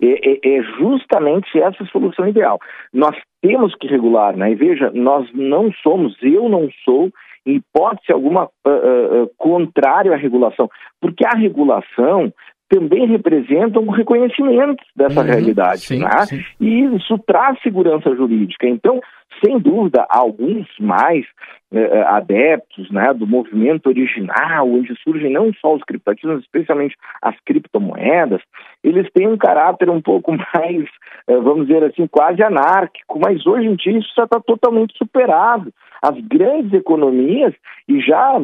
É, 0.00 0.06
é, 0.06 0.58
é, 0.58 0.62
justamente 0.78 1.58
essa 1.58 1.84
solução 1.86 2.28
ideal. 2.28 2.58
Nós 2.92 3.16
temos 3.40 3.74
que 3.74 3.86
regular, 3.86 4.36
né? 4.36 4.52
E 4.52 4.54
veja, 4.54 4.90
nós 4.92 5.26
não 5.32 5.72
somos, 5.82 6.14
eu 6.22 6.48
não 6.48 6.68
sou, 6.84 7.10
em 7.46 7.56
hipótese 7.56 8.12
alguma, 8.12 8.44
uh, 8.44 9.22
uh, 9.22 9.30
contrário 9.38 10.12
à 10.12 10.16
regulação, 10.16 10.68
porque 11.00 11.24
a 11.26 11.38
regulação 11.38 12.32
também 12.68 13.06
representa 13.06 13.78
um 13.78 13.90
reconhecimento 13.90 14.82
dessa 14.94 15.20
uhum, 15.20 15.26
realidade, 15.26 15.80
sim, 15.82 16.00
né? 16.00 16.26
Sim. 16.26 16.40
E 16.60 16.84
isso 16.96 17.16
traz 17.26 17.60
segurança 17.62 18.14
jurídica. 18.14 18.66
Então, 18.68 19.00
sem 19.44 19.58
dúvida, 19.58 20.06
alguns 20.08 20.66
mais 20.78 21.24
eh, 21.72 22.02
adeptos 22.06 22.90
né, 22.90 23.12
do 23.12 23.26
movimento 23.26 23.88
original, 23.88 24.68
onde 24.68 24.94
surgem 25.02 25.32
não 25.32 25.52
só 25.54 25.74
os 25.74 25.82
criptativos, 25.82 26.40
especialmente 26.40 26.96
as 27.20 27.34
criptomoedas, 27.40 28.40
eles 28.82 29.10
têm 29.12 29.28
um 29.28 29.36
caráter 29.36 29.90
um 29.90 30.00
pouco 30.00 30.32
mais, 30.54 30.84
eh, 31.28 31.36
vamos 31.36 31.66
dizer 31.66 31.84
assim, 31.84 32.06
quase 32.06 32.42
anárquico, 32.42 33.18
mas 33.18 33.46
hoje 33.46 33.66
em 33.66 33.74
dia 33.74 33.98
isso 33.98 34.12
já 34.16 34.24
está 34.24 34.40
totalmente 34.40 34.96
superado. 34.96 35.72
As 36.02 36.18
grandes 36.20 36.72
economias, 36.72 37.54
e 37.88 38.00
já 38.00 38.36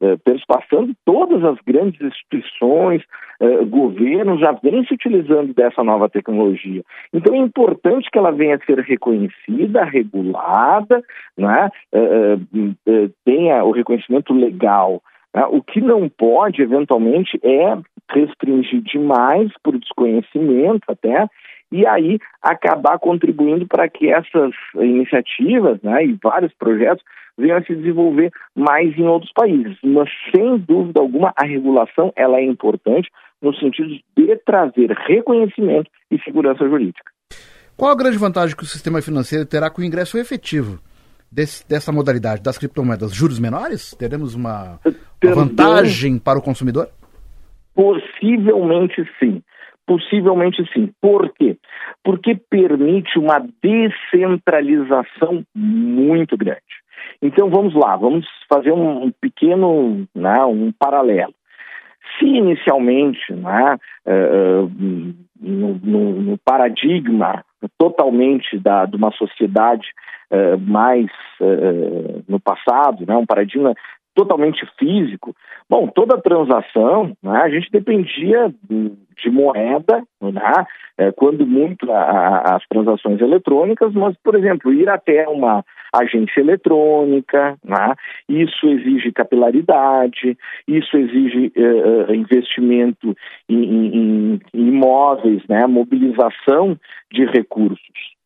eh, 0.00 0.16
perspassando 0.24 0.94
todas 1.04 1.42
as 1.44 1.58
grandes 1.66 2.00
instituições, 2.00 3.02
eh, 3.40 3.64
governos, 3.64 4.40
já 4.40 4.52
vêm 4.52 4.84
se 4.84 4.94
utilizando 4.94 5.54
dessa 5.54 5.82
nova 5.82 6.08
tecnologia. 6.08 6.82
Então 7.12 7.34
é 7.34 7.38
importante 7.38 8.10
que 8.10 8.18
ela 8.18 8.30
venha 8.30 8.56
a 8.56 8.64
ser 8.64 8.78
reconhecida, 8.80 9.84
regulada, 9.84 10.29
né? 11.36 11.70
Eh, 11.92 12.38
eh, 12.86 13.10
tenha 13.24 13.64
o 13.64 13.70
reconhecimento 13.70 14.32
legal. 14.32 15.02
Né? 15.34 15.44
O 15.46 15.62
que 15.62 15.80
não 15.80 16.08
pode, 16.08 16.62
eventualmente, 16.62 17.38
é 17.42 17.78
restringir 18.10 18.82
demais 18.82 19.50
por 19.62 19.78
desconhecimento 19.78 20.84
até, 20.88 21.28
e 21.72 21.86
aí 21.86 22.18
acabar 22.42 22.98
contribuindo 22.98 23.66
para 23.66 23.88
que 23.88 24.10
essas 24.10 24.52
iniciativas 24.74 25.80
né, 25.82 26.04
e 26.04 26.18
vários 26.20 26.52
projetos 26.54 27.04
venham 27.38 27.58
a 27.58 27.62
se 27.62 27.74
desenvolver 27.74 28.30
mais 28.54 28.96
em 28.98 29.06
outros 29.06 29.32
países. 29.32 29.78
Mas, 29.82 30.10
sem 30.34 30.58
dúvida 30.58 31.00
alguma, 31.00 31.32
a 31.36 31.44
regulação 31.44 32.12
ela 32.16 32.38
é 32.38 32.44
importante 32.44 33.08
no 33.40 33.54
sentido 33.54 33.88
de 34.16 34.36
trazer 34.44 34.90
reconhecimento 34.90 35.90
e 36.10 36.18
segurança 36.20 36.68
jurídica. 36.68 37.10
Qual 37.80 37.90
a 37.90 37.96
grande 37.96 38.18
vantagem 38.18 38.54
que 38.54 38.62
o 38.62 38.66
sistema 38.66 39.00
financeiro 39.00 39.46
terá 39.46 39.70
com 39.70 39.80
o 39.80 39.84
ingresso 39.84 40.18
efetivo 40.18 40.78
desse, 41.32 41.66
dessa 41.66 41.90
modalidade 41.90 42.42
das 42.42 42.58
criptomoedas? 42.58 43.14
Juros 43.14 43.40
menores? 43.40 43.94
Teremos 43.94 44.34
uma, 44.34 44.78
uma 45.24 45.34
vantagem 45.34 46.18
para 46.18 46.38
o 46.38 46.42
consumidor? 46.42 46.90
Possivelmente 47.74 49.02
sim. 49.18 49.42
Possivelmente 49.86 50.62
sim. 50.74 50.92
Por 51.00 51.32
quê? 51.32 51.56
Porque 52.04 52.38
permite 52.50 53.18
uma 53.18 53.42
descentralização 53.62 55.42
muito 55.54 56.36
grande. 56.36 56.60
Então 57.22 57.48
vamos 57.48 57.74
lá, 57.74 57.96
vamos 57.96 58.26
fazer 58.46 58.72
um 58.72 59.10
pequeno, 59.22 60.06
né, 60.14 60.44
um 60.44 60.70
paralelo. 60.70 61.32
Se 62.18 62.26
inicialmente, 62.26 63.32
né, 63.32 63.78
uh, 64.06 64.70
no, 65.40 65.80
no, 65.82 66.20
no, 66.20 66.38
paradigma 66.44 67.42
totalmente 67.78 68.58
da, 68.58 68.86
de 68.86 68.96
uma 68.96 69.10
sociedade 69.12 69.88
uh, 70.30 70.58
mais 70.58 71.06
uh, 71.40 72.24
no 72.28 72.40
passado, 72.40 73.04
né, 73.06 73.16
um 73.16 73.26
paradigma 73.26 73.74
totalmente 74.14 74.66
físico, 74.78 75.34
bom, 75.68 75.86
toda 75.86 76.20
transação, 76.20 77.12
né, 77.22 77.40
a 77.42 77.48
gente 77.48 77.70
dependia 77.70 78.52
de 78.68 79.30
moeda, 79.30 80.02
né, 80.20 80.66
é, 80.98 81.12
quando 81.12 81.46
muito 81.46 81.90
a, 81.92 82.00
a, 82.00 82.56
as 82.56 82.66
transações 82.68 83.20
eletrônicas, 83.20 83.92
mas, 83.94 84.16
por 84.22 84.34
exemplo, 84.34 84.72
ir 84.72 84.88
até 84.88 85.28
uma 85.28 85.64
agência 85.94 86.40
eletrônica, 86.40 87.56
né, 87.64 87.94
isso 88.28 88.66
exige 88.68 89.12
capilaridade, 89.12 90.36
isso 90.66 90.96
exige 90.96 91.52
uh, 91.56 92.14
investimento 92.14 93.16
em, 93.48 93.62
em, 93.62 94.40
em 94.54 94.68
imóveis, 94.68 95.42
né, 95.48 95.66
mobilização 95.66 96.76
de 97.12 97.24
recursos. 97.26 98.19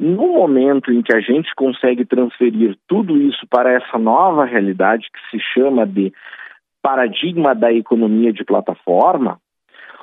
No 0.00 0.32
momento 0.32 0.90
em 0.90 1.02
que 1.02 1.14
a 1.14 1.20
gente 1.20 1.54
consegue 1.54 2.06
transferir 2.06 2.74
tudo 2.88 3.18
isso 3.18 3.46
para 3.50 3.70
essa 3.70 3.98
nova 3.98 4.46
realidade 4.46 5.06
que 5.12 5.36
se 5.36 5.44
chama 5.52 5.86
de 5.86 6.10
paradigma 6.80 7.54
da 7.54 7.70
economia 7.70 8.32
de 8.32 8.42
plataforma, 8.42 9.38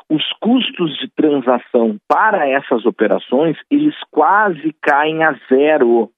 os 0.07 0.23
custos 0.39 0.95
de 0.99 1.09
transação 1.15 1.97
para 2.07 2.47
essas 2.47 2.85
operações, 2.85 3.57
eles 3.71 3.95
quase 4.11 4.71
caem 4.83 5.23
a 5.23 5.35
zero. 5.49 6.11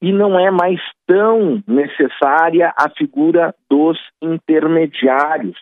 E 0.00 0.12
não 0.12 0.38
é 0.38 0.52
mais 0.52 0.80
tão 1.04 1.60
necessária 1.66 2.72
a 2.78 2.88
figura 2.90 3.52
dos 3.68 3.98
intermediários. 4.22 5.58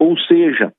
Ou 0.00 0.18
seja, 0.18 0.72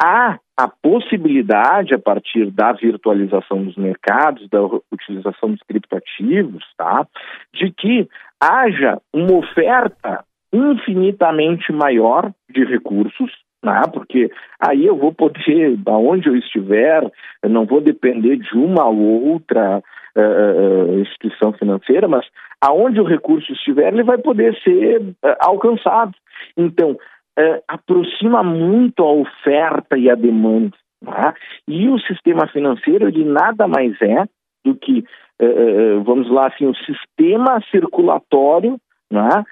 há 0.00 0.38
a 0.56 0.68
possibilidade, 0.68 1.94
a 1.94 1.98
partir 1.98 2.50
da 2.50 2.72
virtualização 2.72 3.64
dos 3.64 3.76
mercados, 3.76 4.48
da 4.48 4.60
utilização 4.92 5.50
dos 5.50 5.62
criptoativos, 5.62 6.64
tá, 6.76 7.06
de 7.54 7.70
que 7.72 8.08
haja 8.40 9.00
uma 9.12 9.34
oferta 9.34 10.24
infinitamente 10.52 11.72
maior 11.72 12.32
de 12.50 12.64
recursos, 12.64 13.30
né, 13.62 13.82
porque 13.92 14.30
aí 14.60 14.86
eu 14.86 14.96
vou 14.96 15.12
poder, 15.12 15.78
aonde 15.86 16.28
eu 16.28 16.36
estiver, 16.36 17.08
eu 17.42 17.50
não 17.50 17.66
vou 17.66 17.80
depender 17.80 18.36
de 18.36 18.56
uma 18.56 18.84
ou 18.86 19.32
outra 19.32 19.82
uh, 20.16 20.98
instituição 21.00 21.52
financeira, 21.52 22.08
mas 22.08 22.26
aonde 22.60 23.00
o 23.00 23.04
recurso 23.04 23.52
estiver, 23.52 23.92
ele 23.92 24.02
vai 24.02 24.18
poder 24.18 24.56
ser 24.62 25.00
uh, 25.00 25.36
alcançado. 25.40 26.14
Então, 26.56 26.96
uh, 27.38 27.62
aproxima 27.68 28.42
muito 28.42 29.02
a 29.02 29.12
oferta 29.12 29.96
e 29.96 30.10
a 30.10 30.14
demanda. 30.14 30.76
Tá? 31.04 31.34
E 31.66 31.88
o 31.88 31.98
sistema 32.00 32.48
financeiro, 32.48 33.08
ele 33.08 33.24
nada 33.24 33.68
mais 33.68 33.94
é 34.02 34.24
do 34.64 34.74
que, 34.74 35.04
uh, 35.40 36.02
vamos 36.02 36.30
lá, 36.30 36.48
assim, 36.48 36.66
o 36.66 36.74
sistema 36.74 37.62
circulatório 37.70 38.78
né, 39.10 39.42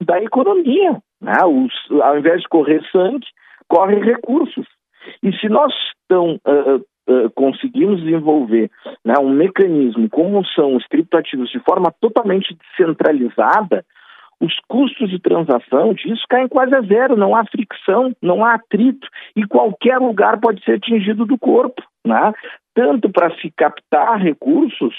da 0.00 0.22
economia. 0.22 0.98
Né? 1.20 1.36
Os, 1.44 1.72
ao 2.02 2.18
invés 2.18 2.42
de 2.42 2.48
correr 2.48 2.80
sangue, 2.92 3.26
correm 3.66 4.00
recursos. 4.04 4.66
E 5.22 5.32
se 5.38 5.48
nós 5.48 5.72
então, 6.04 6.38
conseguimos 7.34 8.02
desenvolver 8.02 8.70
né, 9.04 9.14
um 9.18 9.30
mecanismo 9.30 10.08
como 10.10 10.44
são 10.46 10.76
os 10.76 10.86
criptoativos 10.86 11.50
de 11.50 11.58
forma 11.60 11.92
totalmente 12.00 12.54
descentralizada, 12.54 13.84
os 14.40 14.58
custos 14.68 15.10
de 15.10 15.18
transação 15.18 15.92
disso 15.92 16.24
caem 16.28 16.48
quase 16.48 16.74
a 16.74 16.80
zero, 16.80 17.16
não 17.16 17.36
há 17.36 17.44
fricção, 17.44 18.12
não 18.22 18.44
há 18.44 18.54
atrito, 18.54 19.06
e 19.36 19.46
qualquer 19.46 19.98
lugar 19.98 20.40
pode 20.40 20.64
ser 20.64 20.76
atingido 20.76 21.26
do 21.26 21.38
corpo, 21.38 21.82
né? 22.06 22.32
tanto 22.74 23.10
para 23.10 23.30
se 23.36 23.50
captar 23.50 24.18
recursos, 24.18 24.94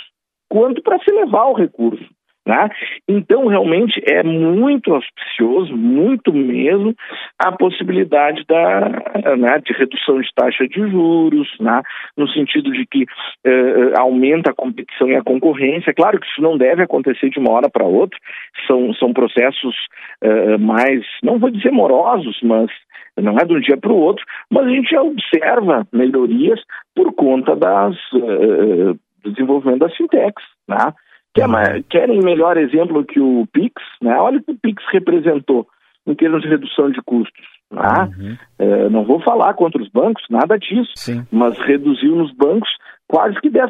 quanto 0.50 0.82
para 0.82 1.00
se 1.00 1.12
levar 1.12 1.46
o 1.46 1.54
recurso. 1.54 2.06
Né? 2.46 2.70
Então, 3.08 3.46
realmente, 3.46 4.02
é 4.08 4.24
muito 4.24 4.94
auspicioso, 4.96 5.78
muito 5.78 6.34
mesmo, 6.34 6.96
a 7.38 7.52
possibilidade 7.52 8.44
da, 8.48 9.36
né, 9.38 9.60
de 9.60 9.74
redução 9.74 10.20
de 10.20 10.28
taxa 10.36 10.68
de 10.68 10.90
juros, 10.90 11.48
né, 11.60 11.84
no 12.18 12.28
sentido 12.30 12.72
de 12.72 12.86
que 12.88 13.06
eh, 13.46 13.94
aumenta 13.96 14.50
a 14.50 14.56
competição 14.56 15.08
e 15.08 15.16
a 15.16 15.24
concorrência. 15.24 15.94
Claro 15.94 16.20
que 16.20 16.26
isso 16.26 16.42
não 16.42 16.58
deve 16.58 16.82
acontecer 16.82 17.30
de 17.30 17.38
uma 17.38 17.52
hora 17.52 17.70
para 17.70 17.86
outra, 17.86 18.18
são, 18.66 18.92
são 18.96 19.14
processos 19.14 19.76
eh, 20.22 20.58
mais, 20.58 21.06
não 21.22 21.38
vou 21.38 21.52
dizer 21.52 21.72
morosos, 21.72 22.40
mas 22.42 22.72
não 23.18 23.38
é 23.38 23.46
de 23.46 23.54
um 23.54 23.60
dia 23.60 23.78
para 23.78 23.92
o 23.92 23.98
outro, 23.98 24.26
mas 24.50 24.66
a 24.66 24.70
gente 24.70 24.90
já 24.90 25.02
observa 25.02 25.88
melhorias 25.92 26.60
por 26.96 27.14
conta 27.14 27.56
das, 27.56 27.96
uh, 28.14 28.98
do 29.24 29.32
desenvolvimento 29.32 29.80
das 29.80 29.96
fintechs, 29.96 30.44
né? 30.68 30.94
Quer. 31.34 31.84
Querem 31.90 32.20
melhor 32.20 32.58
exemplo 32.58 33.06
que 33.06 33.20
o 33.20 33.48
Pix? 33.54 33.82
Né? 34.02 34.16
Olha 34.18 34.40
o 34.40 34.44
que 34.44 34.52
o 34.52 34.60
Pix 34.60 34.84
representou 34.92 35.68
em 36.06 36.16
termos 36.16 36.42
de 36.42 36.48
redução 36.48 36.90
de 36.92 37.02
custos. 37.04 37.46
Né? 37.72 37.82
Uhum. 37.82 38.38
É, 38.60 38.90
não 38.90 39.06
vou 39.06 39.22
falar 39.22 39.54
contra 39.54 39.82
os 39.82 39.90
bancos, 39.90 40.24
nada 40.30 40.58
disso, 40.58 40.92
Sim. 40.96 41.26
mas 41.32 41.58
reduziu 41.60 42.16
nos 42.16 42.34
bancos 42.34 42.70
quase 43.08 43.40
que 43.42 43.50
10% 43.50 43.70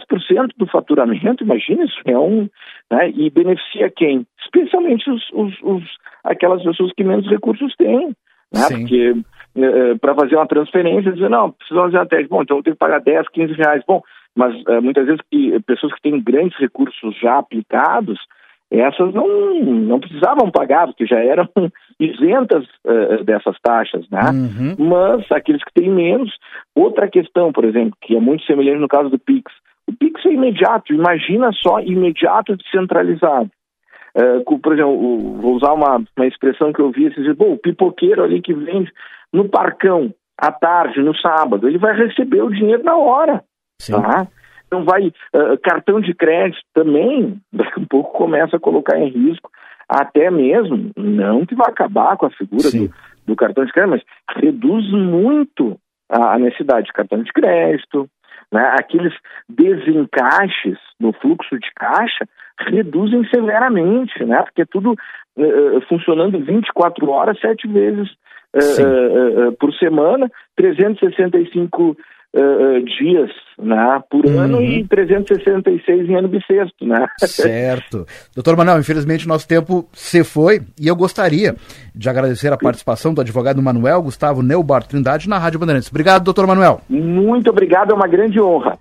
do 0.58 0.67
faturamento, 0.67 1.43
imagina 1.43 1.84
isso, 1.84 2.00
é 2.06 2.17
um, 2.17 2.47
né? 2.91 3.10
e 3.10 3.30
beneficia 3.30 3.91
quem? 3.95 4.26
Especialmente 4.43 5.10
os, 5.10 5.24
os, 5.34 5.54
os, 5.63 5.84
aquelas 6.24 6.63
pessoas 6.63 6.91
que 6.95 7.04
menos 7.04 7.28
recursos 7.28 7.76
têm, 7.76 8.10
né? 8.54 8.67
porque 8.69 9.15
é, 9.56 9.91
é 9.91 9.95
para 9.95 10.13
fazer 10.13 10.36
uma 10.36 10.47
transferência, 10.47 11.12
dizer, 11.12 11.30
não, 11.30 11.52
precisamos 11.52 11.91
fazer 11.91 12.04
até, 12.04 12.24
bom, 12.28 12.43
então 12.43 12.58
eu 12.58 12.63
tenho 12.63 12.76
que 12.76 12.80
pagar 12.80 13.02
10, 13.02 13.28
15 13.30 13.54
reais, 13.54 13.84
bom, 13.88 14.02
mas 14.36 14.56
uh, 14.63 14.82
muitas 14.82 15.06
vezes 15.06 15.22
que, 15.30 15.60
pessoas 15.62 15.94
que 15.94 16.02
têm 16.02 16.22
grandes 16.22 16.58
recursos 16.58 17.17
já 17.20 17.38
aplicados, 17.38 18.20
essas 18.72 19.13
não, 19.13 19.60
não 19.60 20.00
precisavam 20.00 20.50
pagar, 20.50 20.88
porque 20.88 21.06
já 21.06 21.20
eram 21.20 21.48
isentas 22.00 22.65
uh, 22.86 23.24
dessas 23.26 23.60
taxas, 23.62 24.10
né? 24.10 24.22
Uhum. 24.32 24.88
Mas 24.88 25.30
aqueles 25.32 25.63
que 25.63 25.74
têm 25.74 25.89
menos, 25.89 26.32
outra 26.74 27.10
questão, 27.10 27.52
por 27.52 27.65
exemplo, 27.65 27.98
que 28.02 28.15
é 28.15 28.20
muito 28.20 28.46
semelhante 28.46 28.80
no 28.80 28.88
caso 28.88 29.10
do 29.10 29.20
Pix, 29.20 29.52
o 29.88 29.94
Pix 29.94 30.26
é 30.26 30.30
imediato, 30.30 30.94
imagina 30.94 31.52
só 31.52 31.82
imediato 31.82 32.56
descentralizado. 32.56 33.50
Uh, 34.15 34.60
por 34.60 34.74
exemplo, 34.74 35.36
vou 35.38 35.56
usar 35.56 35.74
uma, 35.74 36.02
uma 36.17 36.28
expressão 36.28 36.72
que 36.72 36.82
eu 36.82 36.91
vi 36.91 37.06
esses 37.06 37.24
dias, 37.24 37.36
o 37.39 37.58
pipoqueiro 37.58 38.24
ali 38.24 38.41
que 38.41 38.54
vende 38.54 38.91
no 39.34 39.50
parcão, 39.50 40.13
à 40.38 40.52
tarde, 40.52 41.02
no 41.02 41.15
sábado, 41.15 41.67
ele 41.67 41.78
vai 41.78 41.96
receber 41.96 42.41
o 42.41 42.50
dinheiro 42.50 42.84
na 42.84 42.98
hora. 42.98 43.44
Tá? 43.88 44.28
Então 44.67 44.86
vai 44.86 45.08
uh, 45.08 45.58
cartão 45.62 46.00
de 46.00 46.13
crédito 46.13 46.63
também, 46.74 47.38
daqui 47.52 47.82
a 47.82 47.86
pouco 47.89 48.17
começa 48.17 48.56
a 48.56 48.60
colocar 48.60 48.98
em 48.98 49.10
risco, 49.10 49.52
até 49.88 50.32
mesmo, 50.32 50.91
não 50.96 51.46
que 51.46 51.54
vai 51.54 51.70
acabar 51.70 52.15
com 52.15 52.26
a 52.26 52.32
figura 52.32 52.72
do, 52.72 52.89
do, 53.28 53.36
cartão 53.36 53.65
de 53.65 53.74
crédito, 53.74 53.91
mas 53.91 54.41
reduz 54.41 54.89
muito 54.89 55.78
a, 56.10 56.36
a 56.36 56.39
necessidade 56.39 56.88
de 56.88 56.94
cartão 56.94 57.22
de 57.22 57.32
crédito, 57.34 58.08
né? 58.50 58.74
aqueles 58.80 59.13
desencaixes 59.50 60.78
no 60.98 61.12
fluxo 61.12 61.60
de 61.60 61.70
caixa 61.76 62.26
reduzem 62.60 63.28
severamente, 63.28 64.24
né? 64.24 64.41
porque 64.44 64.62
é 64.62 64.65
tudo 64.65 64.94
uh, 64.94 65.82
funcionando 65.89 66.39
24 66.39 67.10
horas, 67.10 67.38
sete 67.41 67.67
vezes 67.67 68.10
uh, 68.56 69.50
uh, 69.50 69.52
por 69.58 69.74
semana, 69.74 70.32
365 70.56 71.98
uh, 72.36 72.84
dias 72.86 73.30
né, 73.60 74.02
por 74.10 74.26
uhum. 74.26 74.39
ano 74.39 74.62
e 74.62 74.86
366 74.88 76.10
em 76.10 76.15
ano 76.15 76.28
bissexto. 76.28 76.86
Né? 76.86 77.06
Certo. 77.20 78.06
Doutor 78.34 78.58
Manuel, 78.58 78.80
infelizmente 78.80 79.28
nosso 79.28 79.48
tempo 79.48 79.88
se 79.94 80.24
foi 80.24 80.62
e 80.80 80.88
eu 80.88 80.96
gostaria 80.96 81.56
de 81.94 82.10
agradecer 82.10 82.52
a 82.52 82.58
participação 82.58 83.13
do 83.13 83.22
advogado 83.22 83.62
Manuel 83.62 84.02
Gustavo 84.02 84.41
Neubar 84.41 84.84
Trindade 84.84 85.30
na 85.30 85.38
Rádio 85.38 85.60
Bandeirantes. 85.60 85.89
Obrigado, 85.89 86.24
doutor 86.24 86.48
Manuel. 86.48 86.82
Muito 86.89 87.50
obrigado, 87.50 87.91
é 87.91 87.94
uma 87.94 88.08
grande 88.08 88.39
honra. 88.39 88.78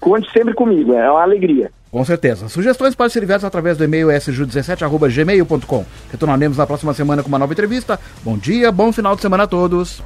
Conte 0.00 0.30
sempre 0.32 0.54
comigo, 0.54 0.94
é 0.94 1.10
uma 1.10 1.22
alegria. 1.22 1.70
Com 1.90 2.04
certeza. 2.04 2.48
Sugestões 2.48 2.94
podem 2.94 3.10
ser 3.10 3.22
enviadas 3.22 3.44
através 3.44 3.78
do 3.78 3.84
e-mail 3.84 4.08
sju17.gmail.com. 4.08 5.84
Retornaremos 6.10 6.58
na 6.58 6.66
próxima 6.66 6.92
semana 6.92 7.22
com 7.22 7.28
uma 7.28 7.38
nova 7.38 7.52
entrevista. 7.52 7.98
Bom 8.22 8.36
dia, 8.36 8.70
bom 8.70 8.92
final 8.92 9.16
de 9.16 9.22
semana 9.22 9.44
a 9.44 9.46
todos. 9.46 10.02